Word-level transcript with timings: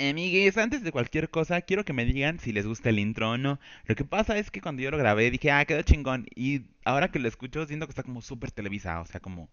Amigues, 0.00 0.56
antes 0.56 0.82
de 0.82 0.92
cualquier 0.92 1.28
cosa, 1.28 1.60
quiero 1.60 1.84
que 1.84 1.92
me 1.92 2.06
digan 2.06 2.38
si 2.40 2.52
les 2.52 2.66
gusta 2.66 2.88
el 2.88 2.98
intro 2.98 3.32
o 3.32 3.36
no. 3.38 3.60
Lo 3.84 3.94
que 3.94 4.04
pasa 4.04 4.38
es 4.38 4.50
que 4.50 4.62
cuando 4.62 4.80
yo 4.82 4.90
lo 4.90 4.96
grabé 4.96 5.30
dije, 5.30 5.50
ah, 5.50 5.64
quedó 5.66 5.82
chingón. 5.82 6.26
Y 6.34 6.62
ahora 6.84 7.10
que 7.10 7.18
lo 7.18 7.28
escucho, 7.28 7.66
siento 7.66 7.86
que 7.86 7.90
está 7.90 8.02
como 8.02 8.22
súper 8.22 8.50
televisa. 8.50 9.00
O 9.00 9.06
sea, 9.06 9.20
como 9.20 9.50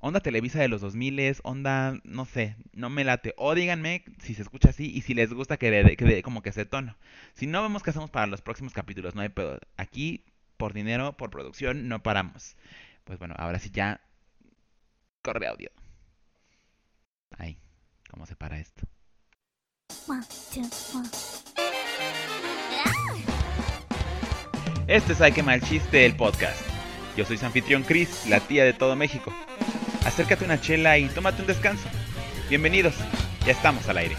onda 0.00 0.20
televisa 0.20 0.60
de 0.60 0.68
los 0.68 0.80
2000, 0.80 1.36
onda, 1.44 2.00
no 2.04 2.24
sé, 2.24 2.56
no 2.72 2.90
me 2.90 3.04
late. 3.04 3.34
O 3.36 3.54
díganme 3.54 4.04
si 4.18 4.34
se 4.34 4.42
escucha 4.42 4.70
así 4.70 4.90
y 4.90 5.02
si 5.02 5.14
les 5.14 5.32
gusta 5.32 5.56
que 5.56 5.70
dé 5.70 5.96
que 5.96 6.22
como 6.22 6.42
que 6.42 6.50
ese 6.50 6.66
tono. 6.66 6.96
Si 7.34 7.46
no, 7.46 7.62
vemos 7.62 7.82
qué 7.82 7.90
hacemos 7.90 8.10
para 8.10 8.26
los 8.26 8.42
próximos 8.42 8.72
capítulos. 8.72 9.14
No 9.14 9.22
hay 9.22 9.28
pedo. 9.28 9.60
Aquí, 9.76 10.24
por 10.56 10.72
dinero, 10.74 11.16
por 11.16 11.30
producción, 11.30 11.88
no 11.88 12.02
paramos. 12.02 12.56
Pues 13.04 13.18
bueno, 13.18 13.34
ahora 13.38 13.58
sí 13.60 13.70
ya. 13.70 14.00
Corre 15.22 15.46
audio. 15.48 15.70
Ay, 17.38 17.58
¿cómo 18.10 18.26
se 18.26 18.36
para 18.36 18.58
esto? 18.58 18.86
Este 24.86 25.12
es 25.12 25.20
Ay 25.20 25.32
que 25.32 25.42
chiste, 25.62 26.06
el 26.06 26.14
podcast. 26.14 26.60
Yo 27.16 27.24
soy 27.24 27.38
su 27.38 27.46
anfitrión 27.46 27.82
Chris, 27.82 28.26
la 28.28 28.38
tía 28.40 28.64
de 28.64 28.72
todo 28.72 28.94
México. 28.94 29.32
Acércate 30.04 30.44
una 30.44 30.60
chela 30.60 30.96
y 30.98 31.08
tómate 31.08 31.42
un 31.42 31.48
descanso. 31.48 31.88
Bienvenidos, 32.48 32.94
ya 33.44 33.52
estamos 33.52 33.88
al 33.88 33.98
aire. 33.98 34.16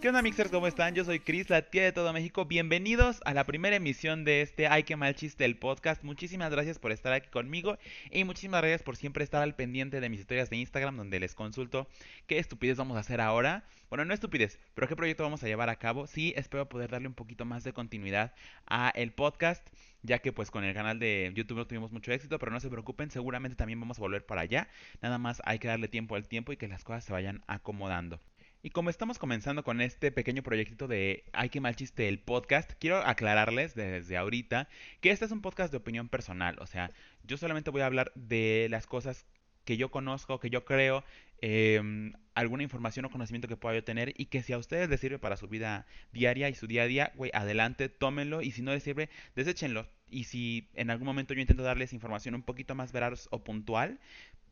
¿Qué 0.00 0.06
onda 0.06 0.22
mixers? 0.22 0.52
¿Cómo 0.52 0.68
están? 0.68 0.94
Yo 0.94 1.04
soy 1.04 1.18
Chris, 1.18 1.50
la 1.50 1.62
tía 1.62 1.82
de 1.82 1.90
todo 1.90 2.12
México. 2.12 2.44
Bienvenidos 2.44 3.20
a 3.24 3.34
la 3.34 3.42
primera 3.42 3.74
emisión 3.74 4.22
de 4.22 4.42
este 4.42 4.68
Ay 4.68 4.84
que 4.84 4.94
mal 4.94 5.16
chiste 5.16 5.44
el 5.44 5.56
podcast. 5.56 6.04
Muchísimas 6.04 6.52
gracias 6.52 6.78
por 6.78 6.92
estar 6.92 7.12
aquí 7.12 7.28
conmigo 7.30 7.78
y 8.12 8.22
muchísimas 8.22 8.60
gracias 8.60 8.84
por 8.84 8.96
siempre 8.96 9.24
estar 9.24 9.42
al 9.42 9.56
pendiente 9.56 10.00
de 10.00 10.08
mis 10.08 10.20
historias 10.20 10.50
de 10.50 10.56
Instagram 10.56 10.96
donde 10.96 11.18
les 11.18 11.34
consulto 11.34 11.88
qué 12.28 12.38
estupidez 12.38 12.76
vamos 12.76 12.96
a 12.96 13.00
hacer 13.00 13.20
ahora. 13.20 13.64
Bueno, 13.90 14.04
no 14.04 14.14
estupidez, 14.14 14.60
pero 14.76 14.86
qué 14.86 14.94
proyecto 14.94 15.24
vamos 15.24 15.42
a 15.42 15.48
llevar 15.48 15.68
a 15.68 15.80
cabo. 15.80 16.06
Sí, 16.06 16.32
espero 16.36 16.68
poder 16.68 16.92
darle 16.92 17.08
un 17.08 17.14
poquito 17.14 17.44
más 17.44 17.64
de 17.64 17.72
continuidad 17.72 18.32
a 18.68 18.90
el 18.90 19.10
podcast 19.10 19.66
ya 20.04 20.20
que 20.20 20.32
pues 20.32 20.52
con 20.52 20.62
el 20.62 20.74
canal 20.74 21.00
de 21.00 21.32
YouTube 21.34 21.56
no 21.56 21.66
tuvimos 21.66 21.90
mucho 21.90 22.12
éxito, 22.12 22.38
pero 22.38 22.52
no 22.52 22.60
se 22.60 22.70
preocupen, 22.70 23.10
seguramente 23.10 23.56
también 23.56 23.80
vamos 23.80 23.98
a 23.98 24.02
volver 24.02 24.24
para 24.24 24.42
allá. 24.42 24.68
Nada 25.02 25.18
más 25.18 25.42
hay 25.44 25.58
que 25.58 25.66
darle 25.66 25.88
tiempo 25.88 26.14
al 26.14 26.28
tiempo 26.28 26.52
y 26.52 26.56
que 26.56 26.68
las 26.68 26.84
cosas 26.84 27.02
se 27.02 27.12
vayan 27.12 27.42
acomodando. 27.48 28.20
Y 28.68 28.70
como 28.70 28.90
estamos 28.90 29.18
comenzando 29.18 29.64
con 29.64 29.80
este 29.80 30.12
pequeño 30.12 30.42
proyectito 30.42 30.88
de 30.88 31.24
Ay, 31.32 31.48
qué 31.48 31.58
mal 31.58 31.74
chiste 31.74 32.06
el 32.06 32.18
podcast, 32.18 32.70
quiero 32.78 32.98
aclararles 32.98 33.74
desde 33.74 34.18
ahorita 34.18 34.68
que 35.00 35.10
este 35.10 35.24
es 35.24 35.30
un 35.30 35.40
podcast 35.40 35.70
de 35.70 35.78
opinión 35.78 36.10
personal. 36.10 36.58
O 36.60 36.66
sea, 36.66 36.90
yo 37.24 37.38
solamente 37.38 37.70
voy 37.70 37.80
a 37.80 37.86
hablar 37.86 38.12
de 38.14 38.66
las 38.70 38.86
cosas 38.86 39.24
que 39.64 39.78
yo 39.78 39.90
conozco, 39.90 40.38
que 40.38 40.50
yo 40.50 40.66
creo, 40.66 41.02
em, 41.40 42.12
alguna 42.34 42.62
información 42.62 43.06
o 43.06 43.10
conocimiento 43.10 43.48
que 43.48 43.56
pueda 43.56 43.74
yo 43.74 43.84
tener 43.84 44.12
y 44.18 44.26
que 44.26 44.42
si 44.42 44.52
a 44.52 44.58
ustedes 44.58 44.90
les 44.90 45.00
sirve 45.00 45.18
para 45.18 45.38
su 45.38 45.48
vida 45.48 45.86
diaria 46.12 46.50
y 46.50 46.54
su 46.54 46.66
día 46.66 46.82
a 46.82 46.86
día, 46.86 47.12
güey, 47.16 47.30
adelante, 47.32 47.88
tómenlo 47.88 48.42
y 48.42 48.50
si 48.50 48.60
no 48.60 48.72
les 48.72 48.82
sirve, 48.82 49.08
deséchenlo. 49.34 49.88
Y 50.10 50.24
si 50.24 50.68
en 50.74 50.90
algún 50.90 51.06
momento 51.06 51.32
yo 51.32 51.40
intento 51.40 51.62
darles 51.62 51.94
información 51.94 52.34
un 52.34 52.42
poquito 52.42 52.74
más 52.74 52.92
veraz 52.92 53.28
o 53.30 53.42
puntual, 53.44 53.98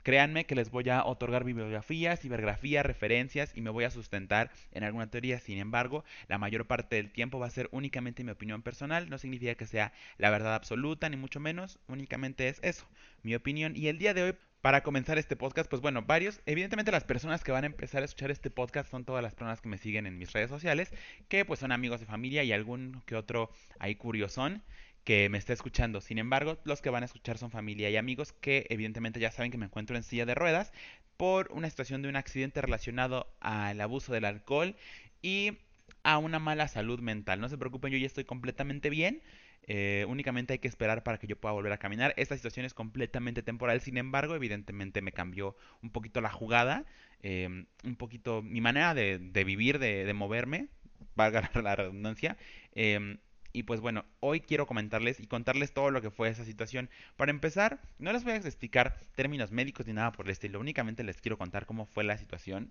Créanme 0.07 0.47
que 0.47 0.55
les 0.55 0.71
voy 0.71 0.89
a 0.89 1.05
otorgar 1.05 1.43
bibliografías, 1.43 2.21
cibergrafías, 2.21 2.87
referencias 2.87 3.51
y 3.57 3.61
me 3.61 3.71
voy 3.71 3.83
a 3.83 3.91
sustentar 3.91 4.53
en 4.71 4.85
alguna 4.85 5.11
teoría. 5.11 5.41
Sin 5.41 5.59
embargo, 5.59 6.05
la 6.29 6.39
mayor 6.39 6.69
parte 6.69 6.95
del 6.95 7.11
tiempo 7.11 7.41
va 7.41 7.47
a 7.47 7.51
ser 7.51 7.69
únicamente 7.73 8.23
mi 8.23 8.31
opinión 8.31 8.63
personal. 8.63 9.11
No 9.11 9.19
significa 9.19 9.57
que 9.57 9.67
sea 9.67 9.93
la 10.17 10.31
verdad 10.31 10.55
absoluta, 10.55 11.09
ni 11.09 11.17
mucho 11.17 11.41
menos. 11.41 11.81
Únicamente 11.89 12.47
es 12.47 12.61
eso, 12.63 12.87
mi 13.25 13.35
opinión. 13.35 13.73
Y 13.75 13.89
el 13.89 13.99
día 13.99 14.15
de 14.15 14.23
hoy 14.23 14.35
para 14.61 14.85
comenzar 14.85 15.19
este 15.19 15.35
podcast, 15.35 15.69
pues 15.69 15.83
bueno, 15.83 16.03
varios, 16.03 16.41
evidentemente 16.47 16.93
las 16.93 17.03
personas 17.03 17.43
que 17.43 17.51
van 17.51 17.65
a 17.65 17.67
empezar 17.67 18.03
a 18.03 18.05
escuchar 18.05 18.31
este 18.31 18.51
podcast 18.51 18.89
son 18.89 19.05
todas 19.05 19.25
las 19.25 19.35
personas 19.35 19.61
que 19.61 19.69
me 19.69 19.79
siguen 19.79 20.07
en 20.07 20.19
mis 20.19 20.33
redes 20.33 20.51
sociales, 20.51 20.93
que 21.29 21.45
pues 21.45 21.59
son 21.59 21.73
amigos 21.73 21.99
de 21.99 22.07
familia 22.07 22.45
y 22.45 22.53
algún 22.53 23.03
que 23.07 23.17
otro 23.17 23.51
ahí 23.81 23.97
curiosón 23.97 24.63
que 25.07 25.29
me 25.29 25.39
está 25.39 25.53
escuchando. 25.53 26.01
Sin 26.01 26.19
embargo, 26.19 26.59
los 26.65 26.83
que 26.83 26.91
van 26.91 27.05
a 27.05 27.07
escuchar 27.07 27.39
son 27.39 27.53
familia 27.53 27.89
y 27.89 27.97
amigos 27.97 28.33
que 28.33 28.67
evidentemente 28.71 29.21
ya 29.21 29.31
saben 29.31 29.53
que 29.53 29.57
me 29.57 29.67
encuentro 29.67 29.97
en 29.97 30.03
silla 30.03 30.27
de 30.27 30.35
ruedas 30.35 30.73
por 31.17 31.49
una 31.53 31.71
situación 31.71 32.03
de 32.03 32.09
un 32.09 32.17
accidente 32.17 32.61
relacionado 32.61 33.33
al 33.39 33.81
abuso 33.81 34.13
del 34.13 34.25
alcohol 34.25 34.75
y 35.23 35.59
a 36.03 36.19
una 36.19 36.41
mala 36.41 36.67
salud 36.67 36.99
mental. 36.99 37.41
No 37.41 37.49
se 37.49 37.57
preocupen, 37.57 37.93
yo 37.93 37.99
ya 37.99 38.07
estoy 38.07 38.25
completamente 38.25 38.91
bien. 38.91 39.23
Eh, 39.69 40.05
únicamente 40.09 40.55
hay 40.55 40.59
que 40.59 40.69
esperar 40.69 41.05
para 41.05 41.19
que 41.19 41.29
yo 41.29 41.37
pueda 41.37 41.53
volver 41.53 41.73
a 41.73 41.79
caminar. 41.79 42.13
Esta 42.17 42.35
situación 42.35 42.67
es 42.67 42.75
completamente 42.75 43.45
temporal, 43.45 43.81
sin 43.81 43.99
embargo, 43.99 44.35
evidentemente 44.35 45.03
me 45.03 45.13
cambió 45.13 45.57
un 45.83 45.91
poquito 45.91 46.21
la 46.21 46.31
jugada, 46.31 46.85
em, 47.23 47.67
un 47.85 47.95
poquito 47.95 48.43
mi 48.43 48.61
manera 48.61 48.93
de, 48.93 49.19
vivir, 49.45 49.79
de, 49.79 50.05
de, 50.05 50.13
moverme, 50.15 50.67
valga 51.15 51.49
la 51.55 51.77
redundancia. 51.77 52.37
Eh, 52.75 53.19
y 53.57 53.63
pues 53.63 53.81
bueno, 53.81 54.05
hoy 54.21 54.41
quiero 54.41 54.67
comentarles 54.67 55.19
y 55.19 55.27
contarles 55.27 55.73
todo 55.73 55.91
lo 55.91 56.03
que 56.03 56.11
fue 56.11 56.29
esa 56.29 56.45
situación. 56.45 56.91
Para 57.17 57.31
empezar, 57.31 57.81
no 57.99 58.13
les 58.13 58.23
voy 58.23 58.35
a 58.35 58.37
explicar 58.37 59.01
términos 59.15 59.51
médicos 59.51 59.87
ni 59.87 59.95
nada 59.95 60.13
por 60.13 60.27
el 60.27 60.33
estilo, 60.33 60.61
únicamente 60.61 61.03
les 61.05 61.23
quiero 61.23 61.39
contar 61.39 61.65
cómo 61.65 61.87
fue 61.87 62.05
la 62.05 62.19
situación, 62.19 62.71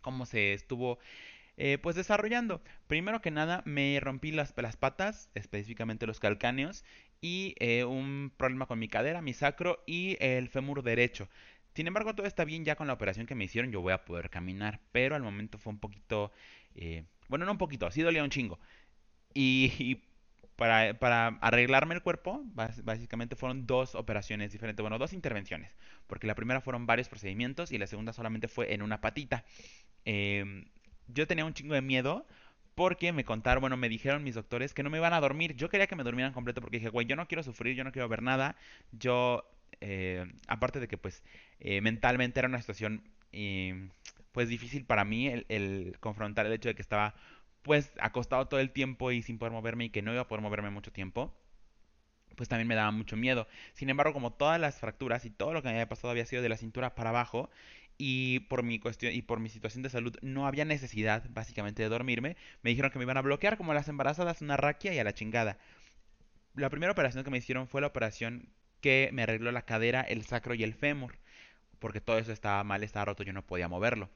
cómo 0.00 0.24
se 0.24 0.52
estuvo 0.52 1.00
eh, 1.56 1.78
pues 1.78 1.96
desarrollando. 1.96 2.62
Primero 2.86 3.20
que 3.20 3.32
nada, 3.32 3.62
me 3.64 3.98
rompí 3.98 4.30
las, 4.30 4.54
las 4.56 4.76
patas, 4.76 5.30
específicamente 5.34 6.06
los 6.06 6.20
calcáneos, 6.20 6.84
y 7.20 7.56
eh, 7.58 7.82
un 7.82 8.32
problema 8.36 8.66
con 8.66 8.78
mi 8.78 8.86
cadera, 8.86 9.20
mi 9.20 9.32
sacro 9.32 9.82
y 9.84 10.16
el 10.20 10.48
fémur 10.48 10.84
derecho. 10.84 11.28
Sin 11.74 11.88
embargo, 11.88 12.14
todo 12.14 12.28
está 12.28 12.44
bien 12.44 12.64
ya 12.64 12.76
con 12.76 12.86
la 12.86 12.92
operación 12.92 13.26
que 13.26 13.34
me 13.34 13.46
hicieron, 13.46 13.72
yo 13.72 13.80
voy 13.80 13.94
a 13.94 14.04
poder 14.04 14.30
caminar, 14.30 14.78
pero 14.92 15.16
al 15.16 15.22
momento 15.24 15.58
fue 15.58 15.72
un 15.72 15.80
poquito, 15.80 16.30
eh, 16.76 17.02
bueno, 17.28 17.46
no 17.46 17.50
un 17.50 17.58
poquito, 17.58 17.84
así 17.84 18.00
dolía 18.00 18.22
un 18.22 18.30
chingo. 18.30 18.60
Y, 19.40 20.02
para, 20.56 21.28
arreglarme 21.40 21.94
el 21.94 22.02
cuerpo, 22.02 22.42
básicamente 22.82 23.36
fueron 23.36 23.68
dos 23.68 23.94
operaciones 23.94 24.50
diferentes, 24.50 24.82
bueno, 24.82 24.98
dos 24.98 25.12
intervenciones, 25.12 25.70
porque 26.08 26.26
la 26.26 26.34
primera 26.34 26.60
fueron 26.60 26.86
varios 26.86 27.08
procedimientos 27.08 27.70
y 27.70 27.78
la 27.78 27.86
segunda 27.86 28.12
solamente 28.12 28.48
fue 28.48 28.74
en 28.74 28.82
una 28.82 29.00
patita. 29.00 29.44
Em, 30.04 30.64
yo 31.06 31.28
tenía 31.28 31.44
un 31.44 31.54
chingo 31.54 31.74
de 31.74 31.82
miedo 31.82 32.26
porque 32.74 33.12
me 33.12 33.24
contaron, 33.24 33.60
bueno, 33.60 33.76
me 33.76 33.88
dijeron 33.88 34.24
mis 34.24 34.34
doctores 34.34 34.74
que 34.74 34.82
no 34.82 34.90
me 34.90 34.98
iban 34.98 35.12
a 35.12 35.20
dormir. 35.20 35.54
Yo 35.54 35.68
quería 35.68 35.86
que 35.86 35.94
me 35.94 36.02
durmieran 36.02 36.32
completo 36.32 36.60
porque 36.60 36.78
dije, 36.78 36.88
güey, 36.88 37.06
yo 37.06 37.14
no 37.14 37.28
quiero 37.28 37.44
sufrir, 37.44 37.76
yo 37.76 37.84
no 37.84 37.92
quiero 37.92 38.08
ver 38.08 38.22
nada. 38.22 38.56
Yo, 38.90 39.48
eh, 39.80 40.26
aparte 40.48 40.80
de 40.80 40.88
que 40.88 40.98
pues 40.98 41.22
eh, 41.60 41.80
mentalmente 41.80 42.40
era 42.40 42.48
una 42.48 42.60
situación 42.60 43.04
em, 43.30 43.90
pues 44.32 44.48
difícil 44.48 44.84
para 44.84 45.04
mí 45.04 45.28
el 45.28 45.96
confrontar 46.00 46.46
el 46.46 46.52
hecho 46.52 46.68
de 46.70 46.74
que 46.74 46.82
estaba 46.82 47.14
pues 47.62 47.92
acostado 48.00 48.48
todo 48.48 48.60
el 48.60 48.70
tiempo 48.70 49.12
y 49.12 49.22
sin 49.22 49.38
poder 49.38 49.52
moverme 49.52 49.86
y 49.86 49.90
que 49.90 50.02
no 50.02 50.12
iba 50.12 50.22
a 50.22 50.28
poder 50.28 50.42
moverme 50.42 50.70
mucho 50.70 50.92
tiempo, 50.92 51.34
pues 52.36 52.48
también 52.48 52.68
me 52.68 52.74
daba 52.74 52.90
mucho 52.92 53.16
miedo. 53.16 53.48
Sin 53.74 53.90
embargo, 53.90 54.12
como 54.12 54.32
todas 54.32 54.60
las 54.60 54.78
fracturas 54.78 55.24
y 55.24 55.30
todo 55.30 55.52
lo 55.52 55.62
que 55.62 55.68
me 55.68 55.74
había 55.74 55.88
pasado 55.88 56.10
había 56.10 56.24
sido 56.24 56.42
de 56.42 56.48
la 56.48 56.56
cintura 56.56 56.94
para 56.94 57.10
abajo 57.10 57.50
y 57.98 58.40
por 58.40 58.62
mi 58.62 58.78
cuestión 58.78 59.12
y 59.12 59.22
por 59.22 59.40
mi 59.40 59.48
situación 59.48 59.82
de 59.82 59.90
salud 59.90 60.16
no 60.22 60.46
había 60.46 60.64
necesidad 60.64 61.24
básicamente 61.30 61.82
de 61.82 61.88
dormirme, 61.88 62.36
me 62.62 62.70
dijeron 62.70 62.92
que 62.92 62.98
me 62.98 63.04
iban 63.04 63.16
a 63.16 63.22
bloquear 63.22 63.56
como 63.56 63.74
las 63.74 63.88
embarazadas 63.88 64.40
una 64.40 64.56
raquia 64.56 64.94
y 64.94 64.98
a 64.98 65.04
la 65.04 65.14
chingada. 65.14 65.58
La 66.54 66.70
primera 66.70 66.92
operación 66.92 67.24
que 67.24 67.30
me 67.30 67.38
hicieron 67.38 67.68
fue 67.68 67.80
la 67.80 67.88
operación 67.88 68.48
que 68.80 69.10
me 69.12 69.22
arregló 69.24 69.50
la 69.52 69.62
cadera, 69.62 70.02
el 70.02 70.24
sacro 70.24 70.54
y 70.54 70.62
el 70.62 70.74
fémur, 70.74 71.18
porque 71.80 72.00
todo 72.00 72.18
eso 72.18 72.32
estaba 72.32 72.62
mal, 72.64 72.84
estaba 72.84 73.06
roto, 73.06 73.24
yo 73.24 73.32
no 73.32 73.46
podía 73.46 73.68
moverlo. 73.68 74.10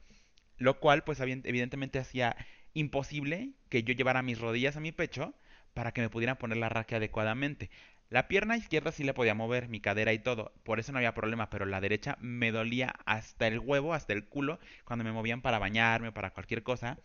Lo 0.57 0.79
cual 0.79 1.03
pues 1.03 1.19
evidentemente 1.19 1.99
hacía 1.99 2.37
imposible 2.73 3.53
que 3.69 3.83
yo 3.83 3.93
llevara 3.93 4.21
mis 4.21 4.39
rodillas 4.39 4.77
a 4.77 4.79
mi 4.79 4.91
pecho 4.91 5.33
para 5.73 5.91
que 5.91 6.01
me 6.01 6.09
pudieran 6.09 6.37
poner 6.37 6.57
la 6.57 6.69
raquia 6.69 6.97
adecuadamente. 6.97 7.69
La 8.09 8.27
pierna 8.27 8.57
izquierda 8.57 8.91
sí 8.91 9.03
la 9.03 9.15
podía 9.15 9.33
mover, 9.33 9.69
mi 9.69 9.79
cadera 9.79 10.13
y 10.13 10.19
todo, 10.19 10.53
por 10.63 10.79
eso 10.79 10.91
no 10.91 10.99
había 10.99 11.15
problema, 11.15 11.49
pero 11.49 11.65
la 11.65 11.81
derecha 11.81 12.17
me 12.21 12.51
dolía 12.51 12.93
hasta 13.05 13.47
el 13.47 13.57
huevo, 13.57 13.93
hasta 13.93 14.13
el 14.13 14.27
culo, 14.27 14.59
cuando 14.85 15.03
me 15.03 15.11
movían 15.11 15.41
para 15.41 15.57
bañarme, 15.57 16.11
para 16.11 16.31
cualquier 16.31 16.61
cosa, 16.61 16.99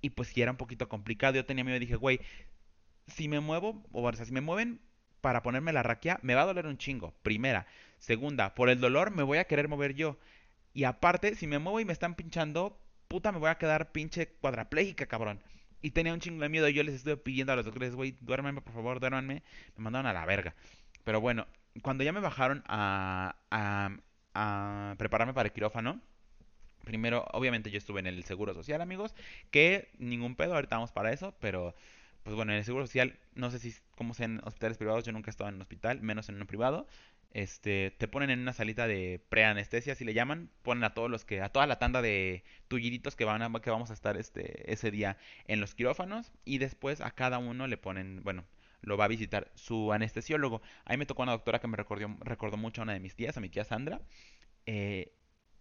y 0.00 0.10
pues 0.10 0.28
sí 0.28 0.40
era 0.40 0.52
un 0.52 0.56
poquito 0.56 0.88
complicado, 0.88 1.34
yo 1.34 1.44
tenía 1.44 1.64
miedo 1.64 1.78
dije, 1.78 1.96
güey, 1.96 2.20
si 3.06 3.28
me 3.28 3.40
muevo, 3.40 3.84
o 3.92 4.12
sea, 4.12 4.24
si 4.24 4.32
me 4.32 4.40
mueven 4.40 4.80
para 5.20 5.42
ponerme 5.42 5.72
la 5.72 5.82
raquia, 5.82 6.18
me 6.22 6.34
va 6.34 6.42
a 6.42 6.46
doler 6.46 6.66
un 6.66 6.78
chingo, 6.78 7.14
primera. 7.22 7.66
Segunda, 7.98 8.54
por 8.54 8.70
el 8.70 8.80
dolor 8.80 9.10
me 9.10 9.22
voy 9.22 9.38
a 9.38 9.46
querer 9.46 9.68
mover 9.68 9.94
yo. 9.94 10.18
Y 10.72 10.84
aparte, 10.84 11.34
si 11.34 11.46
me 11.46 11.58
muevo 11.58 11.80
y 11.80 11.84
me 11.84 11.92
están 11.92 12.14
pinchando, 12.14 12.80
puta, 13.08 13.32
me 13.32 13.38
voy 13.38 13.50
a 13.50 13.58
quedar 13.58 13.92
pinche 13.92 14.28
cuadraplégica, 14.40 15.06
cabrón. 15.06 15.42
Y 15.82 15.90
tenía 15.92 16.12
un 16.12 16.20
chingo 16.20 16.42
de 16.42 16.48
miedo. 16.48 16.68
Yo 16.68 16.82
les 16.82 16.94
estuve 16.96 17.16
pidiendo 17.16 17.52
a 17.52 17.56
los 17.56 17.64
doctores, 17.64 17.94
güey, 17.94 18.16
duérmenme, 18.20 18.60
por 18.62 18.74
favor, 18.74 19.00
duérmenme. 19.00 19.42
Me 19.76 19.84
mandaron 19.84 20.06
a 20.06 20.12
la 20.12 20.26
verga. 20.26 20.54
Pero 21.04 21.20
bueno, 21.20 21.46
cuando 21.82 22.04
ya 22.04 22.12
me 22.12 22.20
bajaron 22.20 22.64
a, 22.66 23.36
a, 23.50 23.90
a 24.34 24.94
prepararme 24.98 25.34
para 25.34 25.48
el 25.48 25.52
quirófano, 25.52 26.00
primero, 26.84 27.26
obviamente 27.32 27.70
yo 27.70 27.78
estuve 27.78 28.00
en 28.00 28.06
el 28.06 28.24
Seguro 28.24 28.54
Social, 28.54 28.80
amigos, 28.80 29.14
que 29.50 29.90
ningún 29.98 30.36
pedo, 30.36 30.54
ahorita 30.54 30.76
vamos 30.76 30.92
para 30.92 31.12
eso, 31.12 31.34
pero 31.40 31.74
pues 32.22 32.34
bueno, 32.36 32.52
en 32.52 32.58
el 32.58 32.64
Seguro 32.64 32.86
Social, 32.86 33.18
no 33.34 33.50
sé 33.50 33.58
si 33.58 33.74
como 33.96 34.14
sean 34.14 34.40
hospitales 34.44 34.78
privados, 34.78 35.04
yo 35.04 35.12
nunca 35.12 35.30
he 35.30 35.32
estado 35.32 35.48
en 35.48 35.56
un 35.56 35.62
hospital, 35.62 36.00
menos 36.02 36.28
en 36.28 36.36
uno 36.36 36.46
privado. 36.46 36.86
Este, 37.32 37.94
te 37.98 38.08
ponen 38.08 38.30
en 38.30 38.40
una 38.40 38.52
salita 38.52 38.86
de 38.86 39.20
preanestesia, 39.28 39.94
si 39.94 40.04
le 40.04 40.14
llaman, 40.14 40.50
ponen 40.62 40.84
a 40.84 40.94
todos 40.94 41.10
los 41.10 41.24
que, 41.24 41.42
a 41.42 41.50
toda 41.50 41.66
la 41.66 41.78
tanda 41.78 42.02
de 42.02 42.44
tulliditos 42.68 43.16
que 43.16 43.24
van 43.24 43.42
a, 43.42 43.60
que 43.60 43.70
vamos 43.70 43.90
a 43.90 43.94
estar 43.94 44.16
este, 44.16 44.72
ese 44.72 44.90
día 44.90 45.18
en 45.46 45.60
los 45.60 45.74
quirófanos, 45.74 46.32
y 46.44 46.58
después 46.58 47.00
a 47.00 47.10
cada 47.10 47.38
uno 47.38 47.66
le 47.66 47.76
ponen, 47.76 48.22
bueno, 48.24 48.44
lo 48.80 48.96
va 48.96 49.06
a 49.06 49.08
visitar 49.08 49.50
su 49.54 49.92
anestesiólogo. 49.92 50.62
Ahí 50.84 50.96
me 50.96 51.06
tocó 51.06 51.22
una 51.22 51.32
doctora 51.32 51.58
que 51.60 51.68
me 51.68 51.76
recordó, 51.76 52.16
recordó 52.20 52.56
mucho 52.56 52.80
a 52.80 52.84
una 52.84 52.92
de 52.94 53.00
mis 53.00 53.16
tías, 53.16 53.36
a 53.36 53.40
mi 53.40 53.48
tía 53.48 53.64
Sandra. 53.64 54.00
Eh, 54.66 55.12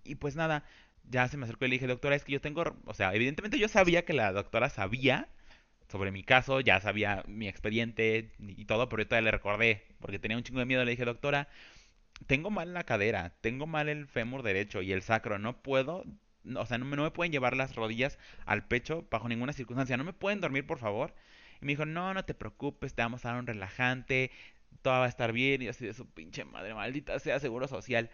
y 0.03 0.15
pues 0.15 0.35
nada, 0.35 0.63
ya 1.09 1.27
se 1.27 1.37
me 1.37 1.45
acercó 1.45 1.65
y 1.65 1.69
le 1.69 1.75
dije, 1.75 1.87
doctora, 1.87 2.15
es 2.15 2.23
que 2.23 2.33
yo 2.33 2.41
tengo, 2.41 2.63
o 2.85 2.93
sea, 2.93 3.13
evidentemente 3.13 3.59
yo 3.59 3.67
sabía 3.67 4.05
que 4.05 4.13
la 4.13 4.31
doctora 4.31 4.69
sabía 4.69 5.29
sobre 5.87 6.11
mi 6.11 6.23
caso, 6.23 6.59
ya 6.61 6.79
sabía 6.81 7.23
mi 7.27 7.47
expediente 7.47 8.31
y 8.39 8.65
todo, 8.65 8.89
pero 8.89 9.03
yo 9.03 9.07
todavía 9.07 9.25
le 9.25 9.37
recordé, 9.37 9.83
porque 9.99 10.19
tenía 10.19 10.37
un 10.37 10.43
chingo 10.43 10.59
de 10.59 10.65
miedo, 10.65 10.83
le 10.83 10.91
dije, 10.91 11.05
doctora, 11.05 11.47
tengo 12.27 12.49
mal 12.49 12.73
la 12.73 12.83
cadera, 12.83 13.33
tengo 13.41 13.67
mal 13.67 13.89
el 13.89 14.07
fémur 14.07 14.43
derecho 14.43 14.81
y 14.81 14.91
el 14.91 15.01
sacro, 15.01 15.37
no 15.39 15.61
puedo, 15.61 16.05
o 16.55 16.65
sea, 16.65 16.77
no 16.77 16.85
no 16.85 17.03
me 17.03 17.11
pueden 17.11 17.31
llevar 17.31 17.55
las 17.55 17.75
rodillas 17.75 18.17
al 18.45 18.67
pecho 18.67 19.07
bajo 19.11 19.27
ninguna 19.29 19.53
circunstancia, 19.53 19.97
no 19.97 20.03
me 20.03 20.13
pueden 20.13 20.41
dormir, 20.41 20.65
por 20.65 20.79
favor. 20.79 21.13
Y 21.61 21.65
me 21.65 21.71
dijo, 21.73 21.85
no, 21.85 22.13
no 22.13 22.25
te 22.25 22.33
preocupes, 22.33 22.93
te 22.95 23.01
vamos 23.01 23.25
a 23.25 23.29
dar 23.29 23.39
un 23.39 23.47
relajante, 23.47 24.31
todo 24.81 24.99
va 24.99 25.05
a 25.05 25.09
estar 25.09 25.31
bien, 25.33 25.61
y 25.61 25.67
así 25.67 25.85
de 25.85 25.93
su 25.93 26.05
pinche 26.07 26.45
madre, 26.45 26.73
maldita 26.73 27.19
sea 27.19 27.39
seguro 27.39 27.67
social. 27.67 28.09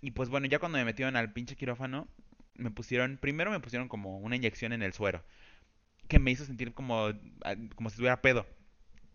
Y 0.00 0.12
pues 0.12 0.28
bueno, 0.28 0.46
ya 0.46 0.58
cuando 0.58 0.78
me 0.78 0.84
metieron 0.84 1.16
al 1.16 1.32
pinche 1.32 1.56
quirófano, 1.56 2.08
me 2.54 2.70
pusieron, 2.70 3.18
primero 3.18 3.50
me 3.50 3.60
pusieron 3.60 3.88
como 3.88 4.18
una 4.18 4.36
inyección 4.36 4.72
en 4.72 4.82
el 4.82 4.92
suero, 4.92 5.24
que 6.12 6.18
me 6.18 6.30
hizo 6.30 6.44
sentir 6.44 6.74
como, 6.74 7.08
ah, 7.42 7.54
como 7.74 7.88
si 7.88 7.94
estuviera 7.94 8.20
pedo. 8.20 8.44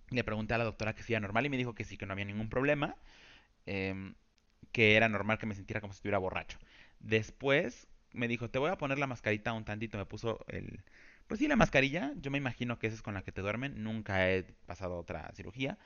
Le 0.10 0.24
pregunté 0.24 0.56
a 0.56 0.58
la 0.58 0.64
doctora 0.64 0.96
que 0.96 1.04
si 1.04 1.14
era 1.14 1.20
normal 1.20 1.46
y 1.46 1.50
me 1.50 1.58
dijo 1.58 1.76
que 1.76 1.84
sí, 1.84 1.96
que 1.96 2.08
no 2.08 2.14
había 2.14 2.26
ningún 2.26 2.50
problema, 2.50 2.96
em, 3.68 4.16
que 4.72 4.96
era 4.96 5.08
normal 5.08 5.38
que 5.38 5.46
me 5.46 5.54
sintiera 5.54 5.80
como 5.80 5.94
si 5.94 5.98
estuviera 5.98 6.18
borracho. 6.18 6.58
Después 7.00 7.88
me 8.14 8.28
dijo, 8.28 8.50
te 8.50 8.58
voy 8.58 8.72
a 8.72 8.80
poner 8.80 8.98
la 8.98 9.06
mascarita 9.06 9.54
un 9.54 9.64
tantito, 9.64 10.00
me 10.00 10.06
puso 10.06 10.44
el... 10.48 10.84
Pues 11.28 11.40
sí, 11.40 11.48
la 11.48 11.56
mascarilla, 11.56 12.14
yo 12.16 12.32
me 12.32 12.40
imagino 12.40 12.80
que 12.80 12.88
esa 12.88 12.96
es 12.96 13.04
con 13.04 13.14
la 13.14 13.22
que 13.22 13.32
te 13.32 13.42
duermen, 13.42 13.84
nunca 13.84 14.32
he 14.32 14.44
pasado 14.66 14.98
otra 14.98 15.32
cirugía. 15.36 15.78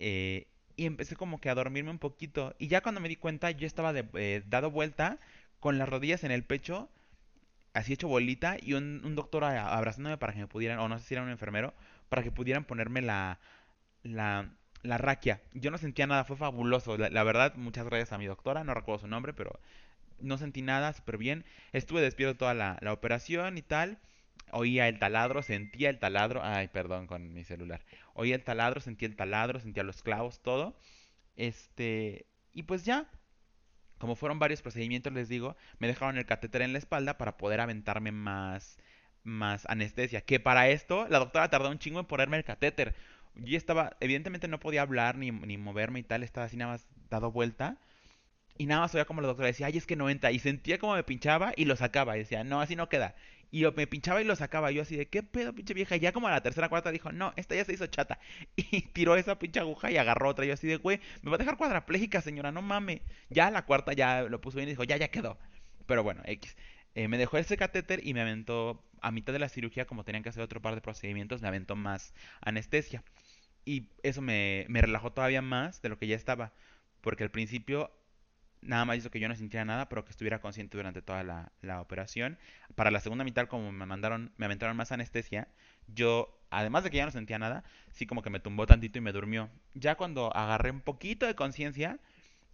Eh, 0.00 0.48
y 0.76 0.86
empecé 0.86 1.14
como 1.14 1.40
que 1.40 1.50
a 1.50 1.54
dormirme 1.54 1.90
un 1.92 2.00
poquito. 2.00 2.56
Y 2.58 2.66
ya 2.66 2.80
cuando 2.80 3.00
me 3.00 3.08
di 3.08 3.16
cuenta, 3.16 3.52
yo 3.52 3.66
estaba 3.66 3.94
eh, 3.94 4.42
dado 4.48 4.72
vuelta 4.72 5.18
con 5.60 5.78
las 5.78 5.88
rodillas 5.88 6.24
en 6.24 6.32
el 6.32 6.42
pecho, 6.44 6.90
así 7.74 7.92
hecho 7.92 8.08
bolita, 8.08 8.56
y 8.60 8.74
un, 8.74 9.02
un 9.04 9.14
doctor 9.14 9.44
abrazándome 9.44 10.18
para 10.18 10.32
que 10.32 10.40
me 10.40 10.46
pudieran, 10.46 10.78
o 10.78 10.88
no 10.88 10.98
sé 10.98 11.06
si 11.06 11.14
era 11.14 11.22
un 11.22 11.30
enfermero, 11.30 11.74
para 12.08 12.22
que 12.22 12.30
pudieran 12.30 12.64
ponerme 12.64 13.02
la, 13.02 13.40
la, 14.02 14.50
la 14.82 14.98
raquia. 14.98 15.40
Yo 15.54 15.70
no 15.70 15.78
sentía 15.78 16.06
nada, 16.06 16.24
fue 16.24 16.36
fabuloso. 16.36 16.96
La, 16.98 17.10
la, 17.10 17.24
verdad, 17.24 17.54
muchas 17.56 17.86
gracias 17.86 18.12
a 18.12 18.18
mi 18.18 18.26
doctora, 18.26 18.64
no 18.64 18.74
recuerdo 18.74 19.00
su 19.00 19.08
nombre, 19.08 19.32
pero 19.32 19.60
no 20.20 20.38
sentí 20.38 20.62
nada, 20.62 20.92
súper 20.92 21.18
bien. 21.18 21.44
Estuve 21.72 22.00
despierto 22.02 22.36
toda 22.36 22.54
la, 22.54 22.78
la 22.80 22.92
operación 22.92 23.58
y 23.58 23.62
tal 23.62 23.98
oía 24.52 24.88
el 24.88 24.98
taladro, 24.98 25.42
sentía 25.42 25.90
el 25.90 25.98
taladro, 25.98 26.42
ay, 26.44 26.68
perdón 26.68 27.06
con 27.06 27.32
mi 27.32 27.44
celular, 27.44 27.84
oía 28.14 28.36
el 28.36 28.44
taladro, 28.44 28.80
sentía 28.80 29.08
el 29.08 29.16
taladro, 29.16 29.60
sentía 29.60 29.82
los 29.82 30.02
clavos, 30.02 30.40
todo, 30.42 30.76
este, 31.36 32.26
y 32.52 32.64
pues 32.64 32.84
ya, 32.84 33.10
como 34.02 34.16
fueron 34.16 34.40
varios 34.40 34.62
procedimientos, 34.62 35.12
les 35.12 35.28
digo, 35.28 35.56
me 35.78 35.86
dejaron 35.86 36.18
el 36.18 36.26
catéter 36.26 36.62
en 36.62 36.72
la 36.72 36.80
espalda 36.80 37.18
para 37.18 37.36
poder 37.36 37.60
aventarme 37.60 38.10
más, 38.10 38.76
más 39.22 39.64
anestesia, 39.66 40.22
que 40.22 40.40
para 40.40 40.68
esto 40.70 41.06
la 41.08 41.20
doctora 41.20 41.50
tardó 41.50 41.70
un 41.70 41.78
chingo 41.78 42.00
en 42.00 42.06
ponerme 42.06 42.36
el 42.36 42.42
catéter, 42.42 42.96
yo 43.36 43.56
estaba, 43.56 43.96
evidentemente 44.00 44.48
no 44.48 44.58
podía 44.58 44.82
hablar 44.82 45.16
ni, 45.16 45.30
ni 45.30 45.56
moverme 45.56 46.00
y 46.00 46.02
tal, 46.02 46.24
estaba 46.24 46.46
así 46.46 46.56
nada 46.56 46.72
más 46.72 46.88
dado 47.10 47.30
vuelta, 47.30 47.78
y 48.58 48.66
nada 48.66 48.80
más 48.80 48.94
oía 48.96 49.04
como 49.04 49.20
la 49.20 49.28
doctora 49.28 49.46
decía, 49.46 49.66
ay, 49.68 49.76
es 49.78 49.86
que 49.86 49.96
no 49.96 50.10
entra. 50.10 50.30
Y 50.30 50.38
sentía 50.38 50.78
como 50.78 50.94
me 50.94 51.04
pinchaba 51.04 51.52
y 51.56 51.64
lo 51.64 51.74
sacaba. 51.74 52.16
Y 52.16 52.20
decía, 52.20 52.44
no, 52.44 52.60
así 52.60 52.76
no 52.76 52.88
queda. 52.88 53.14
Y 53.52 53.66
me 53.76 53.86
pinchaba 53.86 54.22
y 54.22 54.24
lo 54.24 54.34
sacaba. 54.34 54.70
Yo 54.70 54.80
así 54.80 54.96
de, 54.96 55.08
¿qué 55.08 55.22
pedo, 55.22 55.54
pinche 55.54 55.74
vieja? 55.74 55.94
Y 55.96 56.00
ya 56.00 56.12
como 56.12 56.26
a 56.26 56.30
la 56.30 56.42
tercera 56.42 56.70
cuarta 56.70 56.90
dijo, 56.90 57.12
no, 57.12 57.34
esta 57.36 57.54
ya 57.54 57.64
se 57.66 57.74
hizo 57.74 57.86
chata. 57.86 58.18
Y 58.56 58.80
tiró 58.80 59.14
esa 59.14 59.38
pinche 59.38 59.60
aguja 59.60 59.90
y 59.90 59.98
agarró 59.98 60.30
otra. 60.30 60.46
Yo 60.46 60.54
así 60.54 60.66
de, 60.66 60.76
güey, 60.76 61.00
me 61.20 61.30
va 61.30 61.36
a 61.36 61.38
dejar 61.38 61.58
cuadraplégica, 61.58 62.22
señora, 62.22 62.50
no 62.50 62.62
mames. 62.62 63.02
Ya 63.28 63.50
la 63.50 63.66
cuarta 63.66 63.92
ya 63.92 64.22
lo 64.22 64.40
puso 64.40 64.56
bien 64.56 64.68
y 64.70 64.72
dijo, 64.72 64.84
ya, 64.84 64.96
ya 64.96 65.08
quedó. 65.08 65.38
Pero 65.86 66.02
bueno, 66.02 66.22
X. 66.24 66.56
Eh, 66.94 67.08
me 67.08 67.18
dejó 67.18 67.36
ese 67.36 67.58
catéter 67.58 68.00
y 68.06 68.14
me 68.14 68.22
aventó, 68.22 68.82
a 69.02 69.10
mitad 69.10 69.34
de 69.34 69.38
la 69.38 69.50
cirugía, 69.50 69.86
como 69.86 70.04
tenían 70.04 70.22
que 70.22 70.30
hacer 70.30 70.42
otro 70.42 70.62
par 70.62 70.74
de 70.74 70.80
procedimientos, 70.80 71.42
me 71.42 71.48
aventó 71.48 71.76
más 71.76 72.14
anestesia. 72.40 73.04
Y 73.66 73.90
eso 74.02 74.22
me, 74.22 74.64
me 74.68 74.80
relajó 74.80 75.12
todavía 75.12 75.42
más 75.42 75.82
de 75.82 75.90
lo 75.90 75.98
que 75.98 76.06
ya 76.06 76.16
estaba. 76.16 76.54
Porque 77.02 77.24
al 77.24 77.30
principio 77.30 77.90
nada 78.62 78.84
más 78.84 78.96
hizo 78.96 79.10
que 79.10 79.20
yo 79.20 79.28
no 79.28 79.34
sintiera 79.34 79.64
nada, 79.64 79.88
pero 79.88 80.04
que 80.04 80.10
estuviera 80.10 80.40
consciente 80.40 80.76
durante 80.76 81.02
toda 81.02 81.22
la, 81.22 81.52
la, 81.60 81.80
operación. 81.80 82.38
Para 82.74 82.90
la 82.90 83.00
segunda 83.00 83.24
mitad, 83.24 83.46
como 83.48 83.72
me 83.72 83.86
mandaron, 83.86 84.32
me 84.36 84.46
aventaron 84.46 84.76
más 84.76 84.92
anestesia, 84.92 85.48
yo, 85.88 86.40
además 86.50 86.84
de 86.84 86.90
que 86.90 86.96
ya 86.98 87.04
no 87.04 87.10
sentía 87.10 87.38
nada, 87.38 87.64
sí 87.90 88.06
como 88.06 88.22
que 88.22 88.30
me 88.30 88.40
tumbó 88.40 88.66
tantito 88.66 88.98
y 88.98 89.02
me 89.02 89.12
durmió. 89.12 89.50
Ya 89.74 89.96
cuando 89.96 90.34
agarré 90.34 90.70
un 90.70 90.80
poquito 90.80 91.26
de 91.26 91.34
conciencia, 91.34 91.98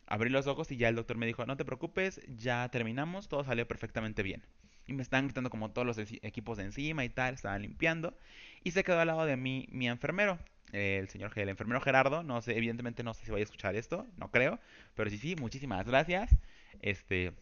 abrí 0.06 0.30
los 0.30 0.46
ojos 0.46 0.70
y 0.72 0.76
ya 0.76 0.88
el 0.88 0.96
doctor 0.96 1.16
me 1.16 1.26
dijo, 1.26 1.46
no 1.46 1.56
te 1.56 1.64
preocupes, 1.64 2.20
ya 2.36 2.68
terminamos, 2.70 3.28
todo 3.28 3.44
salió 3.44 3.68
perfectamente 3.68 4.22
bien. 4.22 4.42
Y 4.86 4.94
me 4.94 5.02
estaban 5.02 5.28
quitando 5.28 5.50
como 5.50 5.70
todos 5.70 5.86
los 5.86 5.98
equipos 5.98 6.56
de 6.56 6.64
encima 6.64 7.04
y 7.04 7.10
tal, 7.10 7.34
estaban 7.34 7.60
limpiando. 7.60 8.16
Y 8.64 8.70
se 8.70 8.82
quedó 8.84 9.00
al 9.00 9.08
lado 9.08 9.26
de 9.26 9.36
mí 9.36 9.68
mi 9.70 9.86
enfermero, 9.86 10.38
el 10.72 11.08
señor 11.08 11.32
el 11.36 11.48
enfermero 11.48 11.80
Gerardo, 11.80 12.22
no 12.22 12.42
sé, 12.42 12.56
evidentemente 12.56 13.02
no 13.02 13.14
sé 13.14 13.24
si 13.24 13.30
vaya 13.30 13.42
a 13.42 13.44
escuchar 13.44 13.76
esto, 13.76 14.06
no 14.16 14.30
creo, 14.30 14.58
pero 14.94 15.10
sí, 15.10 15.18
sí, 15.18 15.36
muchísimas 15.36 15.86
gracias. 15.86 16.36
Este, 16.80 17.32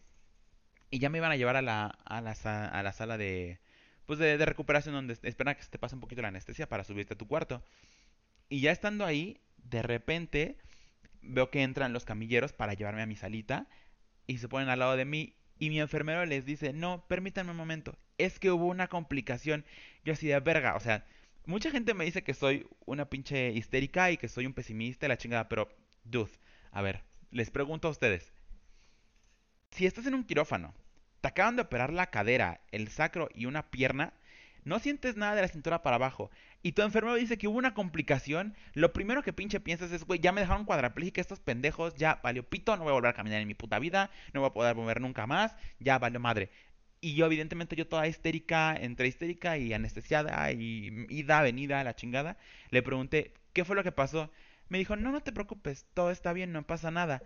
y 0.89 0.99
ya 0.99 1.09
me 1.09 1.17
iban 1.17 1.31
a 1.31 1.35
llevar 1.35 1.55
a 1.57 1.61
la, 1.61 1.87
a 2.05 2.21
la, 2.21 2.31
a 2.31 2.83
la 2.83 2.93
sala 2.93 3.17
de, 3.17 3.59
pues 4.05 4.19
de, 4.19 4.37
de, 4.37 4.45
recuperación 4.45 4.95
donde 4.95 5.17
esperan 5.23 5.55
que 5.55 5.63
se 5.63 5.69
te 5.69 5.79
pase 5.79 5.95
un 5.95 6.01
poquito 6.01 6.21
la 6.21 6.29
anestesia 6.29 6.69
para 6.69 6.83
subirte 6.83 7.13
a 7.13 7.17
tu 7.17 7.27
cuarto. 7.27 7.63
Y 8.49 8.61
ya 8.61 8.71
estando 8.71 9.05
ahí, 9.05 9.39
de 9.57 9.81
repente 9.81 10.57
veo 11.21 11.49
que 11.49 11.63
entran 11.63 11.93
los 11.93 12.05
camilleros 12.05 12.53
para 12.53 12.73
llevarme 12.73 13.01
a 13.01 13.07
mi 13.07 13.15
salita 13.15 13.67
y 14.27 14.37
se 14.37 14.47
ponen 14.47 14.69
al 14.69 14.79
lado 14.79 14.95
de 14.95 15.05
mí 15.05 15.35
y 15.59 15.69
mi 15.69 15.79
enfermero 15.79 16.25
les 16.25 16.45
dice, 16.45 16.71
no, 16.73 17.05
permítanme 17.07 17.51
un 17.51 17.57
momento, 17.57 17.97
es 18.17 18.39
que 18.39 18.51
hubo 18.51 18.67
una 18.67 18.87
complicación. 18.87 19.65
Yo 20.05 20.13
así 20.13 20.27
de 20.27 20.39
verga, 20.39 20.75
o 20.75 20.79
sea, 20.79 21.05
Mucha 21.47 21.71
gente 21.71 21.93
me 21.93 22.03
dice 22.03 22.25
que 22.25 22.33
soy 22.33 22.67
una 22.85 23.09
pinche 23.09 23.51
histérica 23.53 24.11
y 24.11 24.17
que 24.17 24.27
soy 24.27 24.45
un 24.45 24.51
pesimista 24.51 25.05
y 25.05 25.09
la 25.09 25.17
chingada, 25.17 25.47
pero, 25.47 25.69
dude, 26.03 26.29
a 26.71 26.81
ver, 26.81 27.05
les 27.31 27.51
pregunto 27.51 27.87
a 27.87 27.91
ustedes. 27.91 28.33
Si 29.71 29.85
estás 29.85 30.05
en 30.07 30.13
un 30.13 30.25
quirófano, 30.25 30.75
te 31.21 31.29
acaban 31.29 31.55
de 31.55 31.61
operar 31.61 31.93
la 31.93 32.07
cadera, 32.07 32.59
el 32.73 32.89
sacro 32.89 33.29
y 33.33 33.45
una 33.45 33.71
pierna, 33.71 34.11
no 34.65 34.79
sientes 34.79 35.15
nada 35.15 35.35
de 35.35 35.41
la 35.43 35.47
cintura 35.47 35.83
para 35.83 35.95
abajo, 35.95 36.31
y 36.63 36.73
tu 36.73 36.81
enfermero 36.81 37.15
dice 37.15 37.37
que 37.37 37.47
hubo 37.47 37.57
una 37.57 37.73
complicación, 37.73 38.53
lo 38.73 38.91
primero 38.91 39.23
que 39.23 39.31
pinche 39.31 39.61
piensas 39.61 39.93
es, 39.93 40.03
güey, 40.03 40.19
ya 40.19 40.33
me 40.33 40.41
dejaron 40.41 40.65
cuadraplégica 40.65 41.21
estos 41.21 41.39
pendejos, 41.39 41.95
ya 41.95 42.19
valió 42.21 42.43
pito, 42.43 42.75
no 42.75 42.83
voy 42.83 42.91
a 42.91 42.95
volver 42.95 43.11
a 43.11 43.13
caminar 43.13 43.39
en 43.39 43.47
mi 43.47 43.53
puta 43.53 43.79
vida, 43.79 44.11
no 44.33 44.41
voy 44.41 44.49
a 44.49 44.53
poder 44.53 44.75
mover 44.75 44.99
nunca 44.99 45.25
más, 45.25 45.55
ya 45.79 45.97
valió 45.97 46.19
madre. 46.19 46.49
Y 47.01 47.15
yo, 47.15 47.25
evidentemente, 47.27 47.75
yo 47.75 47.87
toda 47.87 48.07
histérica, 48.07 48.75
entre 48.75 49.07
histérica 49.07 49.57
y 49.57 49.73
anestesiada 49.73 50.51
y 50.51 51.05
ida, 51.09 51.41
venida, 51.41 51.83
la 51.83 51.95
chingada, 51.95 52.37
le 52.71 52.81
pregunté, 52.83 53.33
¿qué 53.53 53.65
fue 53.65 53.75
lo 53.75 53.83
que 53.83 53.91
pasó? 53.91 54.31
Me 54.69 54.77
dijo, 54.79 54.95
no, 54.95 55.11
no 55.11 55.21
te 55.21 55.31
preocupes, 55.31 55.85
todo 55.93 56.11
está 56.11 56.33
bien, 56.33 56.51
no 56.53 56.65
pasa 56.65 56.91
nada. 56.91 57.23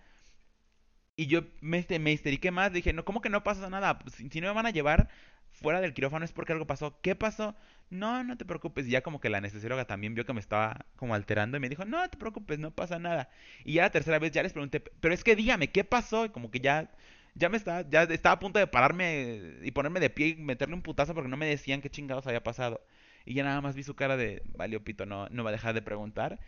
Y 1.16 1.28
yo 1.28 1.44
me, 1.62 1.86
me 2.00 2.12
histeriqué 2.12 2.51
más, 2.51 2.74
dije, 2.74 2.94
no, 2.94 3.06
¿cómo 3.06 3.22
que 3.22 3.30
no 3.30 3.44
pasa 3.44 3.70
nada? 3.70 4.00
Pues, 4.00 4.16
si, 4.16 4.30
si 4.30 4.42
no 4.42 4.48
me 4.48 4.54
van 4.54 4.66
a 4.66 4.72
llevar 4.72 5.10
fuera 5.51 5.82
del 5.82 5.94
quirófano 5.94 6.25
es 6.25 6.32
porque 6.32 6.54
algo 6.54 6.66
pasó. 6.68 7.00
¿Qué 7.01 7.16
pasó? 7.16 7.56
No, 7.90 8.24
no 8.24 8.38
te 8.38 8.46
preocupes. 8.46 8.88
Y 8.88 8.92
ya 8.92 9.01
como 9.01 9.20
que 9.20 9.30
la 9.30 9.38
anestesióloga 9.40 9.86
también 9.86 10.16
vio 10.16 10.25
que 10.25 10.34
me 10.34 10.40
estaba 10.40 10.86
como 10.96 11.13
alterando 11.13 11.58
y 11.58 11.60
me 11.60 11.70
dijo, 11.70 11.86
no 11.86 12.10
te 12.10 12.18
preocupes, 12.18 12.60
no 12.60 12.72
pasa 12.72 12.98
nada. 13.00 13.30
Y 13.66 13.74
ya 13.74 13.84
la 13.84 13.92
tercera 13.92 14.20
vez 14.20 14.32
ya 14.32 14.44
les 14.44 14.54
pregunté, 14.54 14.80
pero 14.80 15.13
es 15.13 15.24
que 15.24 15.36
dígame, 15.36 15.72
¿qué 15.72 15.84
pasó? 15.84 16.25
Y 16.25 16.30
como 16.30 16.50
que 16.51 16.60
ya 16.62 16.90
ya 17.35 17.50
me 17.50 17.57
estaba, 17.57 17.88
ya 17.89 18.03
estaba 18.03 18.33
a 18.33 18.39
punto 18.39 18.59
de 18.59 18.67
pararme 18.67 19.59
y 19.63 19.71
ponerme 19.71 20.00
de 20.00 20.09
pie 20.09 20.29
y 20.29 20.35
meterle 20.35 20.75
un 20.75 20.81
putazo 20.81 21.13
porque 21.13 21.29
no 21.29 21.38
me 21.38 21.47
decían 21.47 21.81
qué 21.81 21.89
chingados 21.89 22.27
había 22.27 22.43
pasado. 22.43 22.81
Y 23.25 23.33
ya 23.35 23.43
nada 23.43 23.61
más 23.61 23.75
vi 23.75 23.83
su 23.83 23.95
cara 23.95 24.17
de, 24.17 24.41
valió 24.55 24.83
pito, 24.83 25.05
no, 25.05 25.27
no 25.29 25.43
va 25.43 25.50
a 25.50 25.53
dejar 25.53 25.73
de 25.73 25.81
preguntar. 25.81 26.39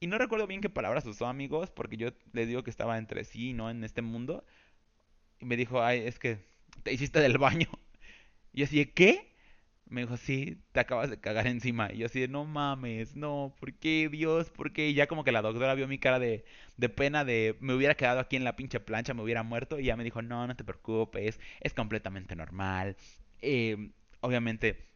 Y 0.00 0.06
no 0.08 0.18
recuerdo 0.18 0.46
bien 0.46 0.60
qué 0.62 0.70
palabras 0.70 1.06
usó, 1.06 1.26
amigos, 1.26 1.70
porque 1.70 1.96
yo 1.96 2.10
le 2.32 2.46
digo 2.46 2.64
que 2.64 2.70
estaba 2.70 2.98
entre 2.98 3.24
sí, 3.24 3.52
¿no? 3.54 3.70
En 3.70 3.84
este 3.84 4.02
mundo. 4.02 4.44
Y 5.40 5.46
me 5.46 5.56
dijo, 5.56 5.82
ay, 5.82 6.00
es 6.00 6.18
que 6.18 6.38
te 6.82 6.92
hiciste 6.92 7.20
del 7.20 7.38
baño. 7.38 7.68
Y 8.52 8.60
yo 8.60 8.64
así, 8.66 8.84
¿qué? 8.86 9.29
Me 9.90 10.02
dijo, 10.02 10.16
sí, 10.16 10.58
te 10.72 10.80
acabas 10.80 11.10
de 11.10 11.20
cagar 11.20 11.46
encima. 11.48 11.92
Y 11.92 11.98
yo 11.98 12.06
así 12.06 12.20
de, 12.20 12.28
no 12.28 12.44
mames, 12.46 13.16
no, 13.16 13.54
¿por 13.60 13.74
qué, 13.74 14.08
Dios? 14.10 14.50
¿Por 14.50 14.72
qué? 14.72 14.88
Y 14.88 14.94
ya 14.94 15.06
como 15.08 15.24
que 15.24 15.32
la 15.32 15.42
doctora 15.42 15.74
vio 15.74 15.88
mi 15.88 15.98
cara 15.98 16.18
de, 16.20 16.44
de 16.76 16.88
pena 16.88 17.24
de, 17.24 17.56
me 17.60 17.74
hubiera 17.74 17.96
quedado 17.96 18.20
aquí 18.20 18.36
en 18.36 18.44
la 18.44 18.56
pinche 18.56 18.80
plancha, 18.80 19.14
me 19.14 19.22
hubiera 19.22 19.42
muerto. 19.42 19.78
Y 19.80 19.84
ya 19.86 19.96
me 19.96 20.04
dijo, 20.04 20.22
no, 20.22 20.46
no 20.46 20.56
te 20.56 20.64
preocupes, 20.64 21.40
es 21.60 21.74
completamente 21.74 22.36
normal. 22.36 22.96
Eh, 23.42 23.90
obviamente 24.20 24.86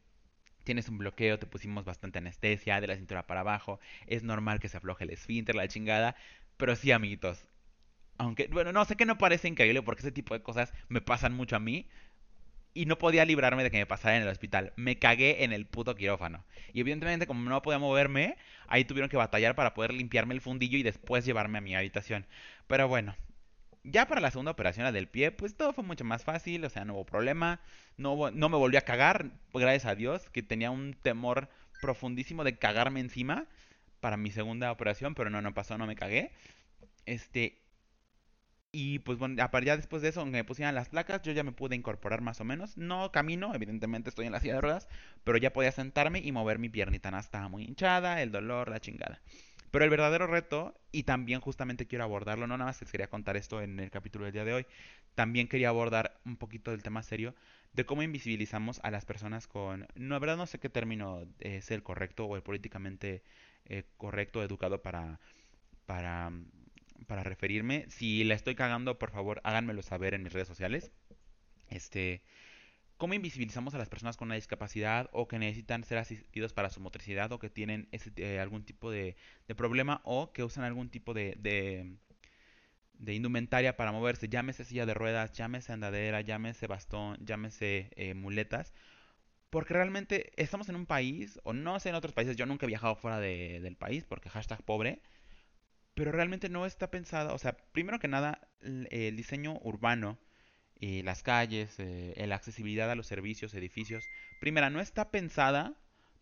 tienes 0.65 0.89
un 0.89 0.99
bloqueo, 0.99 1.39
te 1.39 1.47
pusimos 1.47 1.85
bastante 1.85 2.19
anestesia 2.19 2.81
de 2.81 2.87
la 2.87 2.97
cintura 2.97 3.27
para 3.27 3.41
abajo, 3.41 3.81
es 4.07 4.23
normal 4.23 4.61
que 4.61 4.69
se 4.69 4.77
afloje 4.79 5.05
el 5.05 5.11
esfínter, 5.11 5.55
la 5.55 5.69
chingada. 5.69 6.17
Pero 6.57 6.77
sí, 6.77 6.93
amiguitos, 6.93 7.47
Aunque, 8.19 8.49
bueno, 8.49 8.73
no 8.73 8.85
sé 8.85 8.97
que 8.97 9.07
no 9.07 9.19
parece 9.19 9.49
increíble 9.49 9.83
porque 9.83 10.01
ese 10.03 10.13
tipo 10.13 10.35
de 10.35 10.43
cosas 10.43 10.73
me 10.89 11.01
pasan 11.01 11.35
mucho 11.35 11.57
a 11.57 11.61
mí. 11.61 11.89
Y 12.75 12.87
no 12.87 12.99
podía 12.99 13.25
librarme 13.25 13.63
de 13.63 13.71
que 13.71 13.79
me 13.79 13.87
pasara 13.87 14.17
en 14.17 14.23
el 14.23 14.29
hospital. 14.29 14.73
Me 14.77 14.99
cagué 14.99 15.45
en 15.45 15.53
el 15.53 15.65
puto 15.67 15.95
quirófano. 15.95 16.45
Y 16.73 16.81
evidentemente, 16.81 17.27
como 17.27 17.49
no 17.49 17.63
podía 17.63 17.79
moverme, 17.79 18.37
ahí 18.67 18.85
tuvieron 18.85 19.09
que 19.09 19.17
batallar 19.17 19.55
para 19.55 19.75
poder 19.75 19.93
limpiarme 19.95 20.35
el 20.35 20.41
fundillo 20.41 20.77
y 20.77 20.83
después 20.83 21.25
llevarme 21.25 21.59
a 21.59 21.61
mi 21.61 21.77
habitación. 21.77 22.27
Pero 22.67 22.89
bueno, 22.89 23.15
ya 23.85 24.09
para 24.09 24.21
la 24.21 24.31
segunda 24.31 24.51
operación, 24.51 24.85
la 24.85 24.93
del 24.93 25.09
pie, 25.09 25.31
pues 25.31 25.57
todo 25.57 25.73
fue 25.73 25.85
mucho 25.85 26.05
más 26.05 26.25
fácil, 26.25 26.65
o 26.65 26.71
sea, 26.71 26.85
no 26.85 26.95
hubo 26.95 27.05
problema, 27.05 27.61
no, 27.97 28.31
no 28.31 28.49
me 28.49 28.57
volví 28.57 28.77
a 28.77 28.81
cagar, 28.81 29.31
gracias 29.53 29.87
a 29.87 29.95
Dios, 29.95 30.29
que 30.31 30.43
tenía 30.43 30.71
un 30.71 30.95
temor 30.95 31.49
profundísimo 31.81 32.45
de 32.45 32.57
cagarme 32.59 33.01
encima 33.01 33.47
para 34.01 34.17
mi 34.17 34.31
segunda 34.31 34.73
operación, 34.73 35.15
pero 35.15 35.31
no, 35.31 35.43
no 35.43 35.55
pasó, 35.55 35.79
no 35.79 35.87
me 35.87 35.97
cagué. 35.97 36.33
Este, 37.07 37.59
y 38.75 38.99
pues 38.99 39.19
bueno, 39.19 39.37
ya 39.37 39.77
después 39.77 40.03
de 40.03 40.09
eso, 40.09 40.21
aunque 40.21 40.39
me 40.39 40.45
pusieran 40.45 40.75
las 40.75 40.89
placas, 40.89 41.23
yo 41.23 41.31
ya 41.31 41.45
me 41.45 41.53
pude 41.53 41.77
incorporar 41.77 42.23
más 42.23 42.41
o 42.41 42.45
menos. 42.45 42.77
No 42.77 43.13
camino, 43.13 43.55
evidentemente 43.55 44.09
estoy 44.09 44.27
en 44.27 44.33
la 44.33 44.41
silla 44.41 44.55
de 44.55 44.63
ruedas, 44.63 44.89
pero 45.23 45.39
ya 45.39 45.53
podía 45.53 45.71
sentarme 45.71 46.19
y 46.19 46.33
mover 46.33 46.59
mi 46.59 46.69
piernita. 46.69 47.13
No 47.13 47.21
estaba 47.21 47.49
muy 47.49 47.63
hinchada, 47.63 48.21
el 48.21 48.33
dolor, 48.33 48.69
la 48.69 48.81
chingada. 48.81 49.21
Pero 49.71 49.85
el 49.85 49.91
verdadero 49.91 50.27
reto, 50.27 50.75
y 50.91 51.05
también 51.05 51.41
justamente 51.41 51.87
quiero 51.87 52.03
abordarlo, 52.03 52.49
no 52.49 52.59
nada 52.59 52.71
más 52.71 52.81
les 52.81 52.91
quería 52.91 53.09
contar 53.09 53.37
esto 53.37 53.63
en 53.63 53.79
el 53.79 53.93
capítulo 53.93 54.25
del 54.25 54.35
día 54.35 54.45
de 54.45 54.55
hoy, 54.55 54.67
también 55.15 55.47
quería 55.47 55.69
abordar 55.69 56.19
un 56.25 56.37
poquito 56.37 56.73
del 56.73 56.83
tema 56.83 57.05
serio 57.05 57.35
de 57.75 57.87
cómo 57.87 58.03
invisibilizamos 58.03 58.81
a 58.83 58.91
las 58.91 59.05
personas 59.05 59.47
con... 59.47 59.87
No, 59.95 60.19
verdad 60.19 60.37
no 60.37 60.47
sé 60.47 60.59
qué 60.59 60.69
término 60.69 61.27
es 61.39 61.71
el 61.71 61.85
correcto 61.85 62.27
o 62.27 62.35
el 62.35 62.43
políticamente 62.43 63.23
eh, 63.67 63.85
correcto, 63.97 64.43
educado 64.43 64.83
para, 64.83 65.21
para, 65.87 66.33
para 67.05 67.23
referirme. 67.23 67.87
Si 67.89 68.25
la 68.25 68.35
estoy 68.35 68.55
cagando, 68.55 68.99
por 68.99 69.11
favor, 69.11 69.41
háganmelo 69.45 69.83
saber 69.83 70.15
en 70.15 70.23
mis 70.23 70.33
redes 70.33 70.49
sociales. 70.49 70.93
Este, 71.69 72.23
cómo 72.97 73.15
invisibilizamos 73.15 73.75
a 73.75 73.79
las 73.79 73.89
personas 73.89 74.17
con 74.17 74.29
una 74.29 74.37
discapacidad 74.37 75.11
o 75.13 75.29
que 75.29 75.39
necesitan 75.39 75.85
ser 75.85 75.99
asistidos 75.99 76.53
para 76.53 76.71
su 76.71 76.81
motricidad 76.81 77.33
o 77.33 77.39
que 77.39 77.51
tienen 77.51 77.89
ese, 77.93 78.13
eh, 78.17 78.41
algún 78.41 78.65
tipo 78.65 78.91
de, 78.91 79.17
problema 79.57 80.01
o 80.05 80.33
que 80.33 80.43
usan 80.45 80.65
algún 80.65 80.89
tipo 80.91 81.15
de, 81.15 81.37
de, 81.39 83.15
indumentaria 83.15 83.77
para 83.77 83.93
moverse, 83.93 84.29
llámese 84.29 84.65
silla 84.65 84.87
de 84.87 84.95
ruedas, 84.95 85.33
llámese 85.33 85.73
andadera, 85.73 86.21
llámese 86.21 86.67
bastón, 86.67 87.19
llámese 87.25 87.91
eh, 87.97 88.15
muletas. 88.15 88.73
Porque 89.51 89.75
realmente 89.75 90.33
estamos 90.37 90.69
en 90.69 90.77
un 90.77 90.87
país, 90.87 91.39
o 91.45 91.53
no 91.53 91.79
sé 91.79 91.91
en 91.91 91.95
otros 91.95 92.13
países, 92.13 92.37
yo 92.37 92.47
nunca 92.47 92.67
he 92.67 92.69
viajado 92.69 92.97
fuera 92.97 93.21
del 93.21 93.77
país 93.77 94.05
porque 94.05 94.29
hashtag 94.29 94.63
pobre, 94.65 95.01
pero 95.95 96.13
realmente 96.13 96.49
no 96.49 96.67
está 96.67 96.91
pensada, 96.91 97.33
o 97.33 97.39
sea, 97.39 97.57
primero 97.73 97.99
que 97.99 98.09
nada, 98.09 98.49
el 98.61 99.17
diseño 99.17 99.59
urbano 99.63 100.19
y 100.79 101.03
las 101.03 101.23
calles, 101.23 101.77
eh, 101.79 102.15
la 102.27 102.35
accesibilidad 102.35 102.91
a 102.91 102.95
los 102.95 103.07
servicios, 103.07 103.55
edificios. 103.55 104.05
Primera, 104.41 104.71
no 104.71 104.81
está 104.81 105.11
pensada 105.11 105.75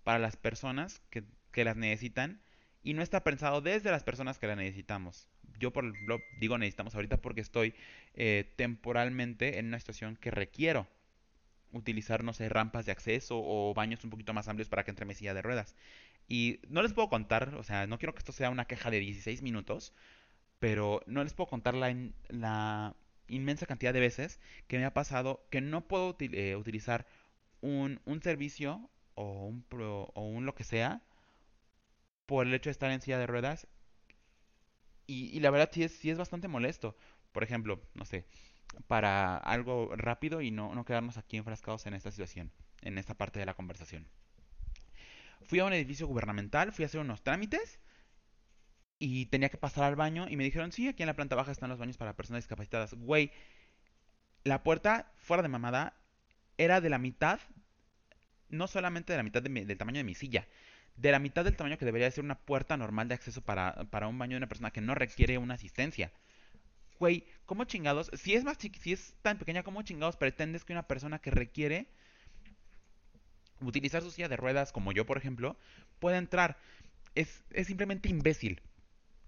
para 0.05 0.19
las 0.19 0.37
personas 0.37 1.01
que, 1.11 1.25
que 1.53 1.65
las 1.65 1.77
necesitan 1.77 2.43
y 2.83 2.95
no 2.95 3.03
está 3.03 3.25
pensado 3.25 3.61
desde 3.61 3.91
las 3.91 4.05
personas 4.05 4.39
que 4.39 4.47
la 4.47 4.57
necesitamos. 4.57 5.29
Yo 5.59 5.73
por 5.73 5.85
lo 5.85 6.21
digo 6.39 6.59
necesitamos 6.59 6.95
ahorita 6.95 7.19
porque 7.19 7.41
estoy 7.41 7.75
eh, 8.15 8.53
temporalmente 8.57 9.59
en 9.59 9.67
una 9.67 9.79
situación 9.79 10.17
que 10.17 10.31
requiero 10.31 10.89
utilizar, 11.73 12.23
no 12.23 12.33
sé, 12.33 12.49
rampas 12.49 12.85
de 12.87 12.93
acceso 12.93 13.41
o 13.43 13.73
baños 13.75 14.05
un 14.05 14.11
poquito 14.11 14.35
más 14.35 14.49
amplios 14.49 14.69
para 14.69 14.85
que 14.85 14.91
entre 14.91 15.07
mi 15.07 15.15
silla 15.15 15.35
de 15.35 15.43
ruedas. 15.43 15.75
Y 16.29 16.61
no 16.69 16.83
les 16.83 16.93
puedo 16.93 17.09
contar, 17.09 17.55
o 17.57 17.63
sea, 17.63 17.87
no 17.87 17.99
quiero 17.99 18.15
que 18.15 18.21
esto 18.21 18.33
sea 18.33 18.51
una 18.51 18.67
queja 18.67 18.91
de 18.91 19.01
16 19.01 19.43
minutos, 19.43 19.93
pero 20.59 21.03
no 21.07 21.25
les 21.25 21.35
puedo 21.35 21.49
contar 21.49 21.75
la, 21.75 21.95
la 22.29 22.97
inmensa 23.29 23.67
cantidad 23.67 23.93
de 23.93 24.01
veces 24.01 24.41
que 24.69 24.79
me 24.79 24.85
ha 24.85 24.95
pasado 24.95 25.47
que 25.51 25.61
no 25.61 25.87
puedo 25.89 26.17
eh, 26.21 26.57
utilizar 26.57 27.07
un, 27.61 28.01
un, 28.05 28.23
servicio 28.23 28.91
o 29.15 29.47
un, 29.47 29.65
o 30.15 30.23
un 30.23 30.47
lo 30.47 30.55
que 30.55 30.65
sea 30.65 31.03
por 32.27 32.47
el 32.47 32.55
hecho 32.55 32.71
de 32.71 32.73
estar 32.73 32.91
en 32.91 33.01
silla 33.01 33.19
de 33.19 33.27
ruedas. 33.27 33.67
Y, 35.07 35.37
y 35.37 35.41
la 35.41 35.51
verdad 35.51 35.71
sí 35.73 35.83
es, 35.85 35.93
sí 35.93 36.11
es 36.11 36.19
bastante 36.19 36.49
molesto. 36.49 36.97
Por 37.33 37.43
ejemplo, 37.43 37.83
no 37.95 38.05
sé, 38.05 38.27
para 38.87 39.37
algo 39.37 39.95
rápido 39.97 40.41
y 40.43 40.51
no 40.51 40.85
quedarnos 40.85 41.19
aquí 41.19 41.37
enfrascados 41.37 41.87
en 41.87 41.95
esta 41.95 42.11
situación, 42.11 42.53
en 42.83 42.99
esta 42.99 43.15
parte 43.15 43.41
de 43.41 43.47
la 43.47 43.55
conversación. 43.55 44.07
Fui 45.47 45.59
a 45.59 45.65
un 45.65 45.73
edificio 45.73 46.07
gubernamental, 46.07 46.73
fui 46.73 46.85
a 46.85 46.87
hacer 46.87 47.01
unos 47.01 47.23
trámites 47.23 47.81
y 48.99 49.27
tenía 49.27 49.49
que 49.49 49.57
pasar 49.57 49.85
al 49.85 49.97
baño 49.97 50.29
y 50.29 50.37
me 50.37 50.45
dijeron, 50.45 50.73
sí, 50.73 50.89
aquí 50.89 51.03
en 51.03 51.09
la 51.09 51.17
planta 51.17 51.35
baja 51.35 51.51
están 51.51 51.71
los 51.71 51.79
baños 51.79 51.97
para 51.97 52.15
personas 52.17 52.45
discapacitadas. 52.45 52.95
Güey, 52.95 53.33
la 54.45 54.63
puerta, 54.63 55.13
fuera 55.17 55.43
de 55.43 55.49
mamada, 55.49 55.95
era 56.59 56.81
de 56.81 56.89
la 56.89 56.99
mitad, 56.99 57.41
no 58.49 58.69
solamente 58.69 59.13
de 59.13 59.17
la 59.17 59.23
mitad 59.23 59.43
del 59.43 59.79
tamaño 59.79 59.99
de 59.99 60.05
mi 60.05 60.15
silla, 60.15 60.47
de 60.97 61.11
la 61.11 61.19
mitad 61.19 61.45
del 61.45 61.57
tamaño 61.57 61.79
que 61.79 61.85
debería 61.85 62.11
ser 62.11 62.25
una 62.25 62.39
puerta 62.39 62.77
normal 62.77 63.09
de 63.09 63.15
acceso 63.15 63.43
para, 63.43 63.75
para 63.91 64.09
un 64.09 64.19
baño 64.19 64.33
de 64.33 64.39
una 64.39 64.49
persona 64.49 64.71
que 64.71 64.81
no 64.81 64.95
requiere 64.95 65.39
una 65.39 65.55
asistencia. 65.55 66.13
Güey, 66.99 67.27
¿cómo 67.47 67.65
chingados? 67.65 68.11
Si 68.15 68.35
es 68.35 68.45
más 68.45 68.59
si 68.59 68.93
es 68.93 69.17
tan 69.23 69.39
pequeña, 69.39 69.65
¿cómo 69.65 69.83
chingados 69.83 70.17
pretendes 70.17 70.65
que 70.65 70.73
una 70.73 70.87
persona 70.87 71.19
que 71.19 71.33
requiere 71.33 71.89
utilizar 73.63 74.03
su 74.03 74.11
silla 74.11 74.29
de 74.29 74.37
ruedas, 74.37 74.73
como 74.73 74.93
yo 74.93 75.07
por 75.07 75.19
ejemplo, 75.19 75.57
pueda 75.99 76.19
entrar? 76.19 76.59
Es, 77.15 77.43
es 77.51 77.67
simplemente 77.67 78.09
imbécil. 78.09 78.61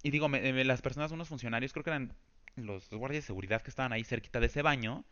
Y 0.03 0.11
digo, 0.11 0.29
las 0.29 0.83
personas, 0.83 1.13
unos 1.13 1.29
funcionarios, 1.29 1.73
creo 1.73 1.85
que 1.85 1.91
eran 1.91 2.15
los, 2.57 2.91
guardias 2.91 3.25
de 3.25 3.27
seguridad 3.27 3.63
que 3.63 3.71
estaban 3.71 3.93
ahí 3.93 4.05
cerquita 4.05 4.41
de 4.41 4.47
ese 4.47 4.63
baño, 4.63 5.05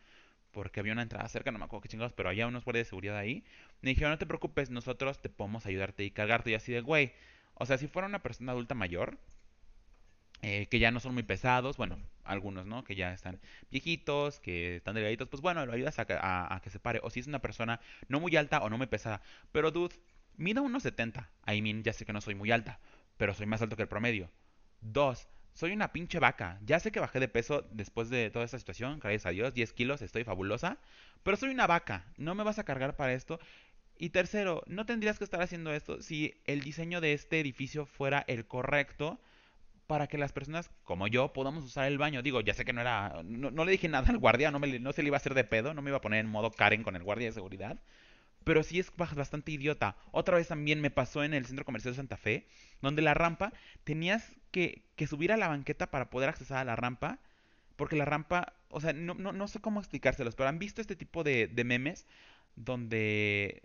porque 0.51 0.79
había 0.79 0.93
una 0.93 1.01
entrada 1.01 1.27
cerca, 1.29 1.51
no 1.51 1.57
me 1.57 1.65
acuerdo 1.65 1.81
qué 1.81 1.89
chingados, 1.89 2.13
pero 2.13 2.29
había 2.29 2.47
unos 2.47 2.63
guardias 2.63 2.85
de 2.85 2.89
seguridad 2.89 3.17
ahí. 3.17 3.43
Me 3.81 3.89
dijeron, 3.89 4.11
no 4.11 4.17
te 4.19 4.27
preocupes, 4.27 4.69
nosotros 4.69 5.19
te 5.21 5.29
podemos 5.29 5.65
ayudarte 5.65 6.03
y 6.03 6.11
cargarte. 6.11 6.51
Y 6.51 6.53
así 6.53 6.71
de, 6.71 6.81
güey, 6.81 7.13
o 7.55 7.65
sea, 7.65 7.77
si 7.77 7.87
fuera 7.87 8.07
una 8.07 8.21
persona 8.21 8.51
adulta 8.51 8.75
mayor, 8.75 9.17
eh, 10.45 10.67
que 10.67 10.77
ya 10.77 10.91
no 10.91 10.99
son 10.99 11.13
muy 11.13 11.23
pesados, 11.23 11.77
bueno, 11.77 11.97
algunos, 12.25 12.65
¿no? 12.65 12.83
Que 12.83 12.95
ya 12.95 13.13
están 13.13 13.39
viejitos, 13.71 14.41
que 14.41 14.75
están 14.75 14.93
delgaditos, 14.93 15.29
pues 15.29 15.41
bueno, 15.41 15.65
lo 15.65 15.71
ayudas 15.71 15.97
a, 15.99 16.59
que 16.61 16.69
se 16.69 16.79
pare. 16.79 16.99
O 17.01 17.09
si 17.09 17.21
es 17.21 17.27
una 17.27 17.39
persona 17.39 17.79
no 18.09 18.19
muy 18.19 18.35
alta 18.35 18.59
o 18.59 18.69
no 18.69 18.77
muy 18.77 18.87
pesada. 18.87 19.21
Pero, 19.53 19.71
dude, 19.71 19.95
mida 20.35 20.59
unos 20.59 20.83
70. 20.83 21.29
I 21.47 21.81
ya 21.81 21.93
sé 21.93 22.05
que 22.05 22.11
no 22.11 22.19
soy 22.19 22.35
muy 22.35 22.51
alta, 22.51 22.81
pero 23.15 23.33
soy 23.33 23.45
más 23.45 23.61
alto 23.61 23.77
que 23.77 23.83
el 23.83 23.87
promedio. 23.87 24.29
Dos, 24.81 25.29
soy 25.53 25.71
una 25.71 25.93
pinche 25.93 26.19
vaca. 26.19 26.59
Ya 26.65 26.77
sé 26.81 26.91
que 26.91 26.99
bajé 26.99 27.21
de 27.21 27.29
peso 27.29 27.65
después 27.71 28.09
de 28.09 28.29
toda 28.29 28.43
esta 28.43 28.59
situación, 28.59 28.99
gracias 28.99 29.25
a 29.25 29.29
Dios, 29.29 29.53
10 29.53 29.71
kilos, 29.71 30.01
estoy 30.01 30.25
fabulosa. 30.25 30.77
Pero 31.23 31.37
soy 31.37 31.51
una 31.51 31.67
vaca, 31.67 32.05
no 32.17 32.35
me 32.35 32.43
vas 32.43 32.59
a 32.59 32.65
cargar 32.65 32.97
para 32.97 33.13
esto. 33.13 33.39
Y 33.97 34.09
tercero, 34.09 34.61
no 34.67 34.85
tendrías 34.85 35.17
que 35.17 35.23
estar 35.23 35.41
haciendo 35.41 35.71
esto 35.71 36.01
si 36.01 36.33
el 36.43 36.59
diseño 36.59 36.99
de 36.99 37.13
este 37.13 37.39
edificio 37.39 37.85
fuera 37.85 38.25
el 38.27 38.45
correcto 38.45 39.21
para 39.87 40.07
que 40.07 40.17
las 40.17 40.31
personas 40.31 40.71
como 40.83 41.07
yo 41.07 41.33
podamos 41.33 41.63
usar 41.63 41.85
el 41.85 41.97
baño. 41.97 42.21
Digo, 42.21 42.41
ya 42.41 42.53
sé 42.53 42.65
que 42.65 42.73
no 42.73 42.81
era. 42.81 43.21
No, 43.23 43.65
le 43.65 43.71
dije 43.71 43.87
nada 43.89 44.09
al 44.09 44.17
guardia, 44.17 44.51
no, 44.51 44.59
me, 44.59 44.79
no 44.79 44.93
se 44.93 45.03
le 45.03 45.07
iba 45.07 45.17
a 45.17 45.19
hacer 45.19 45.33
de 45.33 45.43
pedo, 45.43 45.73
no 45.73 45.81
me 45.81 45.89
iba 45.89 45.97
a 45.97 46.01
poner 46.01 46.19
en 46.19 46.29
modo 46.29 46.51
Karen 46.51 46.83
con 46.83 46.95
el 46.95 47.03
guardia 47.03 47.27
de 47.27 47.33
seguridad 47.33 47.79
pero 48.43 48.63
sí 48.63 48.79
es 48.79 48.91
bastante 48.95 49.51
idiota. 49.51 49.95
Otra 50.11 50.37
vez 50.37 50.47
también 50.47 50.81
me 50.81 50.91
pasó 50.91 51.23
en 51.23 51.33
el 51.33 51.45
centro 51.45 51.65
comercial 51.65 51.93
de 51.93 51.97
Santa 51.97 52.17
Fe, 52.17 52.47
donde 52.81 53.01
la 53.01 53.13
rampa 53.13 53.53
tenías 53.83 54.35
que, 54.51 54.83
que 54.95 55.07
subir 55.07 55.31
a 55.31 55.37
la 55.37 55.47
banqueta 55.47 55.89
para 55.91 56.09
poder 56.09 56.29
accesar 56.29 56.57
a 56.57 56.65
la 56.65 56.75
rampa, 56.75 57.19
porque 57.75 57.95
la 57.95 58.05
rampa, 58.05 58.53
o 58.69 58.81
sea, 58.81 58.93
no, 58.93 59.13
no, 59.15 59.31
no 59.31 59.47
sé 59.47 59.59
cómo 59.59 59.79
explicárselos, 59.79 60.35
pero 60.35 60.49
han 60.49 60.59
visto 60.59 60.81
este 60.81 60.95
tipo 60.95 61.23
de, 61.23 61.47
de 61.47 61.63
memes 61.63 62.05
donde 62.55 63.63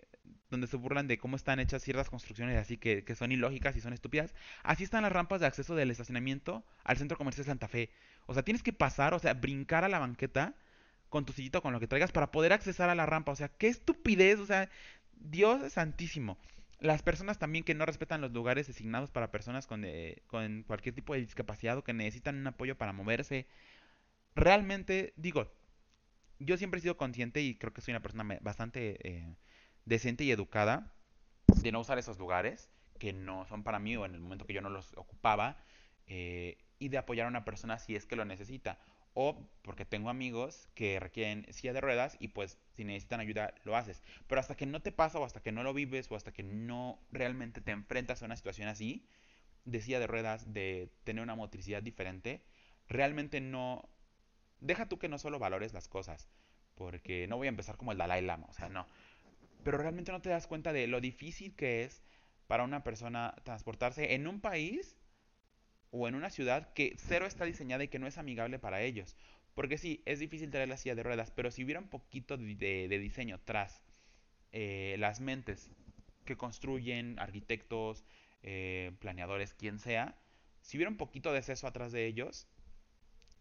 donde 0.49 0.67
se 0.67 0.77
burlan 0.77 1.07
de 1.07 1.17
cómo 1.17 1.35
están 1.35 1.59
hechas 1.59 1.83
ciertas 1.83 2.09
construcciones 2.09 2.57
así 2.57 2.77
que, 2.77 3.03
que, 3.03 3.15
son 3.15 3.31
ilógicas 3.31 3.75
y 3.75 3.81
son 3.81 3.93
estúpidas. 3.93 4.33
Así 4.63 4.83
están 4.83 5.03
las 5.03 5.11
rampas 5.11 5.41
de 5.41 5.47
acceso 5.47 5.75
del 5.75 5.91
estacionamiento 5.91 6.63
al 6.83 6.97
centro 6.97 7.17
comercial 7.17 7.45
de 7.45 7.51
Santa 7.51 7.67
Fe. 7.67 7.91
O 8.25 8.33
sea, 8.33 8.43
tienes 8.43 8.63
que 8.63 8.73
pasar, 8.73 9.13
o 9.13 9.19
sea, 9.19 9.33
brincar 9.33 9.83
a 9.83 9.89
la 9.89 9.99
banqueta 9.99 10.55
con 11.09 11.25
tu 11.25 11.33
sillito, 11.33 11.61
con 11.61 11.73
lo 11.73 11.79
que 11.79 11.87
traigas, 11.87 12.11
para 12.11 12.31
poder 12.31 12.53
accesar 12.53 12.89
a 12.89 12.95
la 12.95 13.05
rampa. 13.05 13.31
O 13.31 13.35
sea, 13.35 13.49
qué 13.49 13.67
estupidez, 13.67 14.39
o 14.39 14.45
sea, 14.45 14.69
Dios 15.13 15.73
santísimo. 15.73 16.37
Las 16.79 17.03
personas 17.03 17.37
también 17.39 17.65
que 17.65 17.75
no 17.75 17.85
respetan 17.85 18.21
los 18.21 18.31
lugares 18.31 18.67
designados 18.67 19.11
para 19.11 19.31
personas 19.31 19.67
con, 19.67 19.83
eh, 19.83 20.21
con 20.27 20.63
cualquier 20.63 20.95
tipo 20.95 21.13
de 21.13 21.21
discapacidad 21.21 21.83
que 21.83 21.93
necesitan 21.93 22.37
un 22.37 22.47
apoyo 22.47 22.77
para 22.77 22.93
moverse. 22.93 23.47
Realmente, 24.35 25.13
digo, 25.17 25.51
yo 26.39 26.57
siempre 26.57 26.79
he 26.79 26.81
sido 26.81 26.97
consciente 26.97 27.41
y 27.41 27.55
creo 27.55 27.73
que 27.73 27.81
soy 27.81 27.91
una 27.91 28.01
persona 28.01 28.39
bastante 28.41 28.97
eh, 29.07 29.35
decente 29.89 30.23
y 30.23 30.31
educada 30.31 30.93
de 31.47 31.71
no 31.71 31.79
usar 31.79 31.97
esos 31.97 32.19
lugares 32.19 32.69
que 32.99 33.11
no 33.11 33.45
son 33.47 33.63
para 33.63 33.79
mí 33.79 33.97
o 33.97 34.05
en 34.05 34.13
el 34.13 34.21
momento 34.21 34.45
que 34.45 34.53
yo 34.53 34.61
no 34.61 34.69
los 34.69 34.93
ocupaba 34.95 35.57
eh, 36.05 36.57
y 36.77 36.89
de 36.89 36.97
apoyar 36.99 37.25
a 37.25 37.29
una 37.29 37.43
persona 37.43 37.79
si 37.79 37.95
es 37.95 38.05
que 38.05 38.15
lo 38.15 38.23
necesita 38.23 38.79
o 39.15 39.49
porque 39.63 39.85
tengo 39.85 40.11
amigos 40.11 40.69
que 40.75 40.99
requieren 40.99 41.51
silla 41.51 41.73
de 41.73 41.81
ruedas 41.81 42.17
y 42.19 42.29
pues 42.29 42.59
si 42.75 42.83
necesitan 42.83 43.19
ayuda 43.19 43.55
lo 43.63 43.75
haces. 43.75 44.03
Pero 44.27 44.39
hasta 44.39 44.55
que 44.55 44.67
no 44.67 44.81
te 44.81 44.91
pasa 44.91 45.17
o 45.17 45.25
hasta 45.25 45.41
que 45.41 45.51
no 45.51 45.63
lo 45.63 45.73
vives 45.73 46.09
o 46.11 46.15
hasta 46.15 46.31
que 46.31 46.43
no 46.43 47.01
realmente 47.11 47.59
te 47.59 47.71
enfrentas 47.71 48.21
a 48.21 48.25
una 48.25 48.35
situación 48.35 48.67
así, 48.67 49.07
de 49.65 49.81
silla 49.81 49.99
de 49.99 50.07
ruedas, 50.07 50.53
de 50.53 50.93
tener 51.03 51.23
una 51.23 51.35
motricidad 51.35 51.81
diferente, 51.81 52.45
realmente 52.87 53.41
no... 53.41 53.89
Deja 54.61 54.87
tú 54.87 54.99
que 54.99 55.09
no 55.09 55.17
solo 55.17 55.39
valores 55.39 55.73
las 55.73 55.87
cosas, 55.87 56.29
porque 56.75 57.27
no 57.27 57.37
voy 57.37 57.47
a 57.47 57.49
empezar 57.49 57.75
como 57.75 57.91
el 57.91 57.97
Dalai 57.97 58.21
Lama, 58.21 58.47
o 58.49 58.53
sea, 58.53 58.69
no. 58.69 58.87
Pero 59.63 59.77
realmente 59.77 60.11
no 60.11 60.21
te 60.21 60.29
das 60.29 60.47
cuenta 60.47 60.73
de 60.73 60.87
lo 60.87 61.01
difícil 61.01 61.55
que 61.55 61.83
es 61.83 62.03
para 62.47 62.63
una 62.63 62.83
persona 62.83 63.35
transportarse 63.43 64.13
en 64.13 64.27
un 64.27 64.41
país 64.41 64.97
o 65.91 66.07
en 66.07 66.15
una 66.15 66.29
ciudad 66.29 66.73
que 66.73 66.95
cero 66.97 67.25
está 67.25 67.45
diseñada 67.45 67.83
y 67.83 67.87
que 67.87 67.99
no 67.99 68.07
es 68.07 68.17
amigable 68.17 68.59
para 68.59 68.81
ellos. 68.81 69.15
Porque 69.53 69.77
sí, 69.77 70.01
es 70.05 70.19
difícil 70.19 70.51
traer 70.51 70.69
la 70.69 70.77
silla 70.77 70.95
de 70.95 71.03
ruedas, 71.03 71.31
pero 71.31 71.51
si 71.51 71.63
hubiera 71.63 71.79
un 71.79 71.89
poquito 71.89 72.37
de, 72.37 72.87
diseño 72.87 73.39
tras 73.43 73.83
eh, 74.51 74.95
las 74.99 75.19
mentes 75.19 75.69
que 76.25 76.37
construyen, 76.37 77.19
arquitectos, 77.19 78.05
eh, 78.43 78.93
planeadores, 78.99 79.53
quien 79.53 79.79
sea, 79.79 80.15
si 80.61 80.77
hubiera 80.77 80.91
un 80.91 80.97
poquito 80.97 81.33
de 81.33 81.39
eso 81.39 81.67
atrás 81.67 81.91
de 81.91 82.05
ellos, 82.05 82.47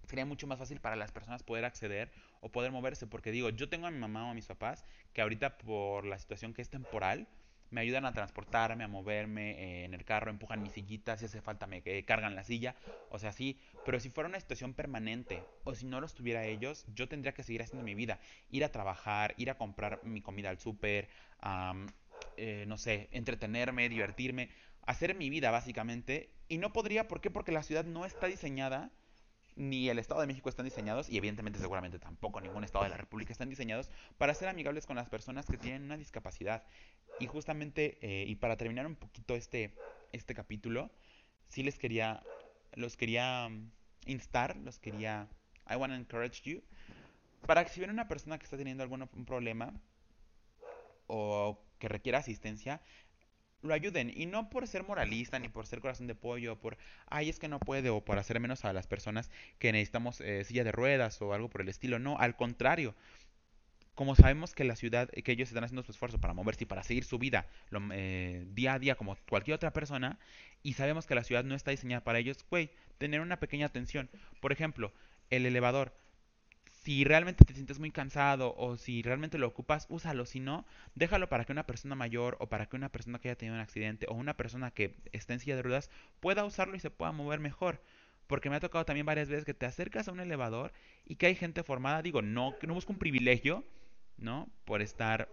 sería 0.08 0.24
mucho 0.26 0.46
más 0.46 0.58
fácil 0.58 0.80
para 0.80 0.96
las 0.96 1.12
personas 1.12 1.42
poder 1.42 1.64
acceder 1.64 2.10
o 2.40 2.50
poder 2.50 2.72
moverse. 2.72 3.06
Porque 3.06 3.30
digo, 3.30 3.50
yo 3.50 3.68
tengo 3.68 3.86
a 3.86 3.90
mi 3.90 3.98
mamá 3.98 4.26
o 4.26 4.30
a 4.30 4.34
mis 4.34 4.46
papás 4.46 4.84
que 5.12 5.20
ahorita 5.22 5.58
por 5.58 6.04
la 6.06 6.18
situación 6.18 6.54
que 6.54 6.62
es 6.62 6.70
temporal, 6.70 7.28
me 7.70 7.82
ayudan 7.82 8.06
a 8.06 8.14
transportarme, 8.14 8.84
a 8.84 8.88
moverme 8.88 9.50
eh, 9.50 9.84
en 9.84 9.94
el 9.94 10.04
carro, 10.04 10.30
empujan 10.30 10.62
mi 10.62 10.70
sillita, 10.70 11.16
si 11.18 11.26
hace 11.26 11.42
falta 11.42 11.66
me 11.66 11.82
eh, 11.84 12.04
cargan 12.04 12.34
la 12.34 12.42
silla, 12.44 12.74
o 13.08 13.18
sea, 13.18 13.32
sí, 13.32 13.60
pero 13.82 14.00
si 14.00 14.08
fuera 14.10 14.28
una 14.28 14.40
situación 14.40 14.72
permanente 14.74 15.46
o 15.64 15.74
si 15.74 15.84
no 15.86 16.00
los 16.00 16.14
tuviera 16.14 16.46
ellos, 16.46 16.86
yo 16.94 17.08
tendría 17.08 17.34
que 17.34 17.42
seguir 17.42 17.62
haciendo 17.62 17.84
mi 17.84 17.94
vida, 17.94 18.20
ir 18.50 18.64
a 18.64 18.72
trabajar, 18.72 19.34
ir 19.36 19.50
a 19.50 19.58
comprar 19.58 20.00
mi 20.02 20.22
comida 20.22 20.48
al 20.50 20.58
súper, 20.58 21.08
eh, 22.36 22.64
no 22.66 22.78
sé, 22.78 23.08
entretenerme, 23.12 23.88
divertirme, 23.88 24.50
hacer 24.82 25.14
mi 25.14 25.28
vida 25.30 25.50
básicamente, 25.50 26.30
y 26.48 26.58
no 26.58 26.72
podría, 26.72 27.08
¿por 27.08 27.20
qué? 27.20 27.30
Porque 27.30 27.52
la 27.52 27.62
ciudad 27.62 27.84
no 27.84 28.06
está 28.06 28.26
diseñada 28.26 28.90
ni 29.58 29.88
el 29.88 29.98
Estado 29.98 30.20
de 30.20 30.28
México 30.28 30.48
están 30.48 30.64
diseñados, 30.64 31.10
y 31.10 31.18
evidentemente 31.18 31.58
seguramente 31.58 31.98
tampoco 31.98 32.40
ningún 32.40 32.62
Estado 32.62 32.84
de 32.84 32.90
la 32.90 32.96
República 32.96 33.32
están 33.32 33.50
diseñados 33.50 33.90
para 34.16 34.32
ser 34.32 34.48
amigables 34.48 34.86
con 34.86 34.96
las 34.96 35.08
personas 35.08 35.46
que 35.46 35.58
tienen 35.58 35.82
una 35.82 35.96
discapacidad. 35.96 36.64
Y 37.18 37.26
justamente, 37.26 37.98
eh, 38.00 38.24
y 38.26 38.36
para 38.36 38.56
terminar 38.56 38.86
un 38.86 38.94
poquito 38.94 39.34
este, 39.34 39.74
este 40.12 40.34
capítulo, 40.34 40.92
sí 41.48 41.64
les 41.64 41.76
quería, 41.76 42.22
los 42.74 42.96
quería 42.96 43.48
mm, 43.48 43.72
instar, 44.06 44.56
los 44.58 44.78
quería, 44.78 45.28
I 45.68 45.74
want 45.74 45.92
to 45.92 45.98
encourage 45.98 46.42
you, 46.48 46.62
para 47.44 47.64
que 47.64 47.70
si 47.70 47.80
ven 47.80 47.90
una 47.90 48.06
persona 48.06 48.38
que 48.38 48.44
está 48.44 48.56
teniendo 48.56 48.84
algún 48.84 49.06
problema 49.26 49.74
o 51.08 51.60
que 51.80 51.88
requiera 51.88 52.18
asistencia, 52.18 52.80
lo 53.62 53.74
ayuden. 53.74 54.12
Y 54.14 54.26
no 54.26 54.50
por 54.50 54.66
ser 54.66 54.84
moralista, 54.84 55.38
ni 55.38 55.48
por 55.48 55.66
ser 55.66 55.80
corazón 55.80 56.06
de 56.06 56.14
pollo, 56.14 56.54
o 56.54 56.56
por, 56.56 56.76
ay, 57.06 57.28
es 57.28 57.38
que 57.38 57.48
no 57.48 57.58
puede, 57.58 57.90
o 57.90 58.04
por 58.04 58.18
hacer 58.18 58.40
menos 58.40 58.64
a 58.64 58.72
las 58.72 58.86
personas 58.86 59.30
que 59.58 59.72
necesitamos 59.72 60.20
eh, 60.20 60.44
silla 60.44 60.64
de 60.64 60.72
ruedas 60.72 61.20
o 61.22 61.32
algo 61.32 61.48
por 61.48 61.60
el 61.60 61.68
estilo. 61.68 61.98
No, 61.98 62.18
al 62.18 62.36
contrario. 62.36 62.94
Como 63.94 64.14
sabemos 64.14 64.54
que 64.54 64.62
la 64.62 64.76
ciudad, 64.76 65.08
que 65.08 65.32
ellos 65.32 65.48
están 65.48 65.64
haciendo 65.64 65.82
su 65.82 65.90
esfuerzo 65.90 66.20
para 66.20 66.32
moverse 66.32 66.62
y 66.62 66.66
para 66.68 66.84
seguir 66.84 67.02
su 67.02 67.18
vida 67.18 67.48
eh, 67.92 68.46
día 68.50 68.74
a 68.74 68.78
día 68.78 68.94
como 68.94 69.16
cualquier 69.28 69.56
otra 69.56 69.72
persona, 69.72 70.20
y 70.62 70.74
sabemos 70.74 71.04
que 71.06 71.16
la 71.16 71.24
ciudad 71.24 71.42
no 71.42 71.56
está 71.56 71.72
diseñada 71.72 72.04
para 72.04 72.20
ellos, 72.20 72.46
güey, 72.48 72.70
tener 72.98 73.20
una 73.20 73.40
pequeña 73.40 73.66
atención. 73.66 74.08
Por 74.40 74.52
ejemplo, 74.52 74.92
el 75.30 75.46
elevador 75.46 75.92
si 76.88 77.04
realmente 77.04 77.44
te 77.44 77.52
sientes 77.52 77.78
muy 77.78 77.90
cansado 77.90 78.54
o 78.56 78.78
si 78.78 79.02
realmente 79.02 79.36
lo 79.36 79.46
ocupas, 79.46 79.84
úsalo. 79.90 80.24
Si 80.24 80.40
no, 80.40 80.64
déjalo 80.94 81.28
para 81.28 81.44
que 81.44 81.52
una 81.52 81.66
persona 81.66 81.94
mayor 81.94 82.38
o 82.40 82.48
para 82.48 82.64
que 82.64 82.76
una 82.76 82.88
persona 82.88 83.18
que 83.18 83.28
haya 83.28 83.36
tenido 83.36 83.56
un 83.56 83.60
accidente 83.60 84.06
o 84.08 84.14
una 84.14 84.38
persona 84.38 84.70
que 84.70 84.96
esté 85.12 85.34
en 85.34 85.40
silla 85.40 85.56
de 85.56 85.60
ruedas 85.60 85.90
pueda 86.20 86.46
usarlo 86.46 86.76
y 86.76 86.80
se 86.80 86.88
pueda 86.88 87.12
mover 87.12 87.40
mejor. 87.40 87.82
Porque 88.26 88.48
me 88.48 88.56
ha 88.56 88.60
tocado 88.60 88.86
también 88.86 89.04
varias 89.04 89.28
veces 89.28 89.44
que 89.44 89.52
te 89.52 89.66
acercas 89.66 90.08
a 90.08 90.12
un 90.12 90.20
elevador 90.20 90.72
y 91.04 91.16
que 91.16 91.26
hay 91.26 91.34
gente 91.34 91.62
formada, 91.62 92.00
digo, 92.00 92.22
no, 92.22 92.54
no 92.62 92.72
busco 92.72 92.94
un 92.94 92.98
privilegio, 92.98 93.64
¿no? 94.16 94.48
Por 94.64 94.80
estar 94.80 95.28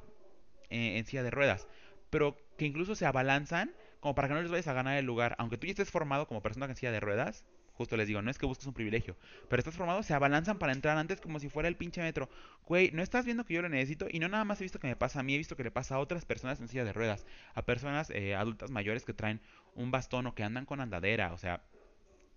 en, 0.70 0.98
en 0.98 1.06
silla 1.06 1.24
de 1.24 1.32
ruedas. 1.32 1.70
Pero 2.10 2.36
que 2.58 2.66
incluso 2.66 2.96
se 2.96 3.06
abalanzan 3.06 3.74
como 4.02 4.14
para 4.14 4.28
que 4.28 4.34
no 4.34 4.42
les 4.42 4.52
vayas 4.52 4.68
a 4.68 4.74
ganar 4.74 4.98
el 4.98 5.06
lugar. 5.06 5.38
Aunque 5.40 5.58
tú 5.58 5.68
ya 5.68 5.72
estés 5.72 5.90
formado 5.90 6.28
como 6.28 6.42
persona 6.42 6.66
en 6.66 6.76
silla 6.76 6.92
de 6.92 7.00
ruedas, 7.00 7.46
Justo 7.76 7.98
les 7.98 8.08
digo, 8.08 8.22
no 8.22 8.32
es 8.32 8.38
que 8.38 8.46
busques 8.46 8.66
un 8.68 8.74
privilegio, 8.74 9.18
pero 9.50 9.60
estás 9.60 9.76
formado, 9.76 10.02
se 10.02 10.14
abalanzan 10.14 10.58
para 10.58 10.72
entrar 10.72 10.98
antes 10.98 11.20
como 11.20 11.40
si 11.40 11.50
fuera 11.50 11.68
el 11.68 11.76
pinche 11.76 12.02
metro. 12.02 12.30
Güey, 12.66 12.92
no 12.92 13.04
estás 13.04 13.26
viendo 13.26 13.46
que 13.46 13.54
yo 13.54 13.62
lo 13.62 13.70
necesito 13.70 14.08
y 14.10 14.20
no 14.20 14.30
nada 14.30 14.46
más 14.46 14.62
he 14.62 14.64
visto 14.64 14.80
que 14.80 14.88
me 14.88 14.96
pasa 14.96 15.20
a 15.20 15.24
mí, 15.24 15.36
he 15.36 15.38
visto 15.38 15.58
que 15.58 15.64
le 15.64 15.72
pasa 15.72 15.96
a 15.96 16.00
otras 16.00 16.26
personas 16.26 16.60
en 16.62 16.70
silla 16.70 16.86
de 16.86 16.94
ruedas, 16.94 17.26
a 17.54 17.64
personas 17.64 18.10
eh, 18.12 18.34
adultas 18.36 18.72
mayores 18.72 19.04
que 19.04 19.14
traen 19.14 19.42
un 19.76 19.92
bastón 19.92 20.26
o 20.28 20.36
que 20.36 20.44
andan 20.44 20.66
con 20.66 20.80
andadera, 20.80 21.34
o 21.34 21.38
sea, 21.38 21.64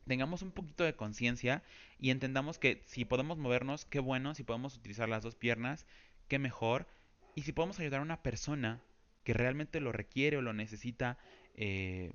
tengamos 0.08 0.42
un 0.42 0.50
poquito 0.50 0.82
de 0.82 0.94
conciencia 0.94 1.62
y 2.00 2.10
entendamos 2.10 2.58
que 2.58 2.82
si 2.86 3.04
podemos 3.04 3.38
movernos, 3.38 3.84
qué 3.84 4.00
bueno, 4.00 4.34
si 4.34 4.42
podemos 4.42 4.76
utilizar 4.76 5.08
las 5.08 5.22
dos 5.22 5.36
piernas, 5.36 5.86
qué 6.26 6.40
mejor, 6.40 6.88
y 7.36 7.42
si 7.42 7.52
podemos 7.52 7.78
ayudar 7.78 8.00
a 8.00 8.02
una 8.02 8.22
persona 8.22 8.80
que 9.22 9.34
realmente 9.34 9.80
lo 9.80 9.92
requiere 9.92 10.38
o 10.38 10.42
lo 10.42 10.52
necesita 10.52 11.18
eh, 11.54 12.10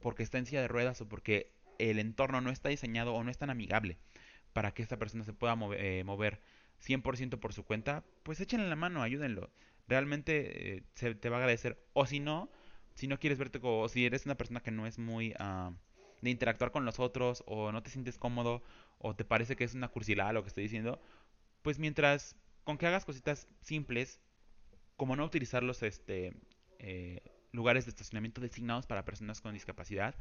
porque 0.00 0.22
está 0.22 0.38
en 0.38 0.46
silla 0.46 0.60
de 0.60 0.68
ruedas 0.68 1.00
o 1.00 1.08
porque 1.08 1.55
el 1.78 1.98
entorno 1.98 2.40
no 2.40 2.50
está 2.50 2.68
diseñado 2.68 3.14
o 3.14 3.24
no 3.24 3.30
es 3.30 3.38
tan 3.38 3.50
amigable 3.50 3.98
para 4.52 4.72
que 4.72 4.82
esta 4.82 4.98
persona 4.98 5.24
se 5.24 5.32
pueda 5.34 5.54
eh, 5.76 6.02
mover, 6.04 6.40
100% 6.82 7.38
por 7.38 7.52
su 7.52 7.64
cuenta, 7.64 8.04
pues 8.22 8.40
échenle 8.40 8.68
la 8.68 8.76
mano, 8.76 9.02
ayúdenlo. 9.02 9.50
Realmente 9.86 10.76
eh, 10.76 10.82
se 10.94 11.14
te 11.14 11.28
va 11.28 11.36
a 11.36 11.40
agradecer. 11.40 11.78
O 11.92 12.06
si 12.06 12.20
no, 12.20 12.50
si 12.94 13.06
no 13.06 13.18
quieres 13.18 13.38
verte 13.38 13.60
o 13.62 13.88
si 13.88 14.06
eres 14.06 14.24
una 14.24 14.36
persona 14.36 14.62
que 14.62 14.70
no 14.70 14.86
es 14.86 14.98
muy 14.98 15.32
uh, 15.32 15.74
de 16.22 16.30
interactuar 16.30 16.70
con 16.70 16.84
los 16.84 16.98
otros, 16.98 17.44
o 17.46 17.72
no 17.72 17.82
te 17.82 17.90
sientes 17.90 18.18
cómodo, 18.18 18.62
o 18.98 19.14
te 19.14 19.24
parece 19.24 19.56
que 19.56 19.64
es 19.64 19.74
una 19.74 19.88
cursilada 19.88 20.32
lo 20.32 20.42
que 20.42 20.48
estoy 20.48 20.62
diciendo, 20.62 21.00
pues 21.62 21.78
mientras 21.78 22.36
con 22.64 22.78
que 22.78 22.86
hagas 22.86 23.04
cositas 23.04 23.46
simples, 23.60 24.20
como 24.96 25.16
no 25.16 25.24
utilizar 25.24 25.62
los 25.62 25.82
este, 25.82 26.32
eh, 26.78 27.22
lugares 27.52 27.84
de 27.84 27.90
estacionamiento 27.90 28.40
designados 28.40 28.86
para 28.86 29.04
personas 29.04 29.40
con 29.40 29.52
discapacidad, 29.52 30.14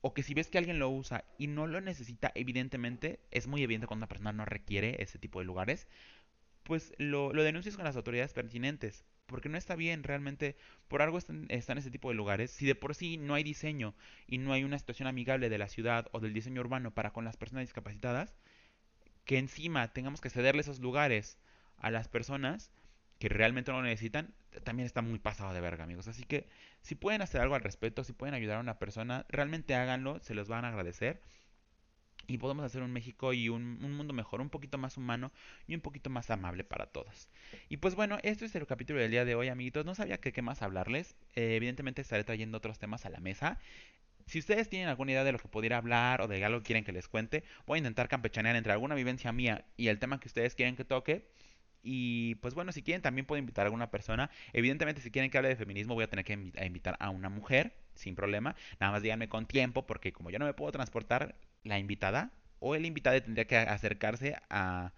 o 0.00 0.14
que 0.14 0.22
si 0.22 0.34
ves 0.34 0.48
que 0.48 0.58
alguien 0.58 0.78
lo 0.78 0.90
usa 0.90 1.24
y 1.38 1.48
no 1.48 1.66
lo 1.66 1.80
necesita, 1.80 2.30
evidentemente, 2.34 3.20
es 3.30 3.46
muy 3.46 3.62
evidente 3.62 3.86
cuando 3.86 4.04
una 4.04 4.08
persona 4.08 4.32
no 4.32 4.44
requiere 4.44 5.02
ese 5.02 5.18
tipo 5.18 5.40
de 5.40 5.44
lugares, 5.44 5.88
pues 6.62 6.94
lo, 6.98 7.32
denuncias 7.32 7.76
con 7.76 7.84
las 7.84 7.96
autoridades 7.96 8.32
pertinentes. 8.32 9.04
Porque 9.26 9.48
no 9.48 9.58
está 9.58 9.74
bien, 9.74 10.04
realmente, 10.04 10.56
por 10.86 11.02
algo 11.02 11.18
están, 11.18 11.46
están 11.50 11.76
ese 11.76 11.90
tipo 11.90 12.08
de 12.08 12.14
lugares. 12.14 12.50
Si 12.50 12.64
de 12.64 12.74
por 12.74 12.94
sí 12.94 13.18
no 13.18 13.34
hay 13.34 13.42
diseño 13.42 13.94
y 14.26 14.38
no 14.38 14.52
hay 14.52 14.64
una 14.64 14.78
situación 14.78 15.06
amigable 15.06 15.50
de 15.50 15.58
la 15.58 15.68
ciudad 15.68 16.08
o 16.12 16.20
del 16.20 16.32
diseño 16.32 16.60
urbano 16.62 16.92
para 16.94 17.12
con 17.12 17.24
las 17.24 17.36
personas 17.36 17.64
discapacitadas, 17.64 18.38
que 19.24 19.38
encima 19.38 19.92
tengamos 19.92 20.22
que 20.22 20.30
cederle 20.30 20.62
esos 20.62 20.80
lugares 20.80 21.38
a 21.76 21.90
las 21.90 22.08
personas, 22.08 22.70
que 23.18 23.28
realmente 23.28 23.72
no 23.72 23.78
lo 23.78 23.84
necesitan, 23.84 24.32
también 24.64 24.86
está 24.86 25.02
muy 25.02 25.18
pasado 25.18 25.52
de 25.52 25.60
verga, 25.60 25.84
amigos. 25.84 26.08
Así 26.08 26.24
que 26.24 26.48
si 26.82 26.94
pueden 26.94 27.22
hacer 27.22 27.40
algo 27.40 27.54
al 27.54 27.62
respecto, 27.62 28.04
si 28.04 28.12
pueden 28.12 28.34
ayudar 28.34 28.58
a 28.58 28.60
una 28.60 28.78
persona, 28.78 29.26
realmente 29.28 29.74
háganlo, 29.74 30.20
se 30.20 30.34
los 30.34 30.48
van 30.48 30.64
a 30.64 30.68
agradecer. 30.68 31.20
Y 32.26 32.36
podemos 32.36 32.64
hacer 32.64 32.82
un 32.82 32.92
México 32.92 33.32
y 33.32 33.48
un, 33.48 33.80
mundo 33.80 34.12
mejor, 34.12 34.42
un 34.42 34.50
poquito 34.50 34.76
más 34.76 34.98
humano 34.98 35.32
y 35.66 35.74
un 35.74 35.80
poquito 35.80 36.10
más 36.10 36.30
amable 36.30 36.62
para 36.62 36.86
todos. 36.86 37.28
Y 37.70 37.78
pues 37.78 37.94
bueno, 37.94 38.18
esto 38.22 38.44
es 38.44 38.54
el 38.54 38.66
capítulo 38.66 39.00
del 39.00 39.10
día 39.10 39.24
de 39.24 39.34
hoy, 39.34 39.48
amiguitos. 39.48 39.86
No 39.86 39.94
sabía 39.94 40.18
qué 40.18 40.42
más 40.42 40.60
hablarles. 40.60 41.16
Eh, 41.34 41.56
evidentemente 41.56 42.02
estaré 42.02 42.24
trayendo 42.24 42.58
otros 42.58 42.78
temas 42.78 43.06
a 43.06 43.10
la 43.10 43.18
mesa. 43.18 43.58
Si 44.26 44.38
ustedes 44.38 44.68
tienen 44.68 44.88
alguna 44.88 45.12
idea 45.12 45.24
de 45.24 45.32
lo 45.32 45.38
que 45.38 45.48
pudiera 45.48 45.78
hablar 45.78 46.20
o 46.20 46.28
de 46.28 46.44
algo 46.44 46.58
que 46.58 46.66
quieren 46.66 46.84
que 46.84 46.92
les 46.92 47.08
cuente, 47.08 47.44
voy 47.66 47.76
a 47.76 47.78
intentar 47.78 48.08
campechanear 48.08 48.56
entre 48.56 48.72
alguna 48.72 48.94
vivencia 48.94 49.32
mía 49.32 49.64
y 49.78 49.88
el 49.88 49.98
tema 49.98 50.20
que 50.20 50.28
ustedes 50.28 50.54
quieren 50.54 50.76
que 50.76 50.84
toque 50.84 51.30
y 51.90 52.34
pues 52.42 52.52
bueno, 52.52 52.70
si 52.70 52.82
quieren 52.82 53.00
también 53.00 53.24
puedo 53.24 53.38
invitar 53.38 53.64
a 53.64 53.68
alguna 53.68 53.90
persona. 53.90 54.30
Evidentemente 54.52 55.00
si 55.00 55.10
quieren 55.10 55.30
que 55.30 55.38
hable 55.38 55.48
de 55.48 55.56
feminismo 55.56 55.94
voy 55.94 56.04
a 56.04 56.10
tener 56.10 56.22
que 56.22 56.34
invitar 56.34 56.98
a 57.00 57.08
una 57.08 57.30
mujer, 57.30 57.72
sin 57.94 58.14
problema. 58.14 58.54
Nada 58.78 58.92
más 58.92 59.02
díganme 59.02 59.30
con 59.30 59.46
tiempo 59.46 59.86
porque 59.86 60.12
como 60.12 60.28
yo 60.28 60.38
no 60.38 60.44
me 60.44 60.52
puedo 60.52 60.70
transportar, 60.70 61.34
la 61.64 61.78
invitada 61.78 62.30
o 62.58 62.74
el 62.74 62.84
invitado 62.84 63.18
tendría 63.22 63.46
que 63.46 63.56
acercarse 63.56 64.36
a, 64.50 64.92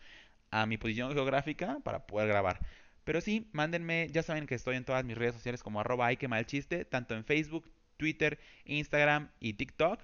a 0.50 0.66
mi 0.66 0.78
posición 0.78 1.12
geográfica 1.12 1.78
para 1.84 2.08
poder 2.08 2.26
grabar. 2.26 2.58
Pero 3.04 3.20
sí, 3.20 3.48
mándenme, 3.52 4.08
ya 4.10 4.24
saben 4.24 4.46
que 4.48 4.56
estoy 4.56 4.74
en 4.74 4.84
todas 4.84 5.04
mis 5.04 5.16
redes 5.16 5.34
sociales 5.34 5.62
como 5.62 5.78
arroba 5.78 6.06
hay 6.08 6.16
que 6.16 6.28
chiste, 6.44 6.84
tanto 6.84 7.14
en 7.14 7.24
Facebook, 7.24 7.70
Twitter, 7.98 8.40
Instagram 8.64 9.30
y 9.38 9.52
TikTok. 9.52 10.00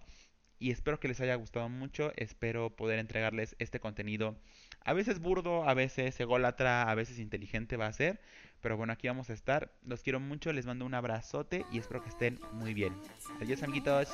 Y 0.61 0.71
espero 0.71 1.01
que 1.01 1.09
les 1.09 1.21
haya 1.21 1.35
gustado 1.35 1.69
mucho, 1.69 2.13
espero 2.17 2.71
poder 2.77 3.01
entregarles 3.01 3.57
este 3.59 3.81
contenido 3.81 4.37
a 4.87 4.93
veces 4.93 5.21
burdo, 5.21 5.69
a 5.69 5.75
veces 5.75 6.19
ególatra, 6.21 6.89
a 6.89 6.95
veces 6.95 7.19
inteligente 7.19 7.77
va 7.77 7.89
a 7.89 7.93
ser. 7.93 8.21
Pero 8.63 8.77
bueno, 8.77 8.93
aquí 8.93 9.09
vamos 9.09 9.29
a 9.31 9.33
estar. 9.33 9.71
Los 9.85 10.03
quiero 10.03 10.21
mucho, 10.21 10.53
les 10.53 10.65
mando 10.65 10.87
un 10.87 10.95
abrazote 10.95 11.67
y 11.71 11.79
espero 11.79 12.03
que 12.03 12.09
estén 12.09 12.41
muy 12.53 12.73
bien. 12.73 12.95
Adiós, 13.41 13.63
amiguitos. 13.63 14.09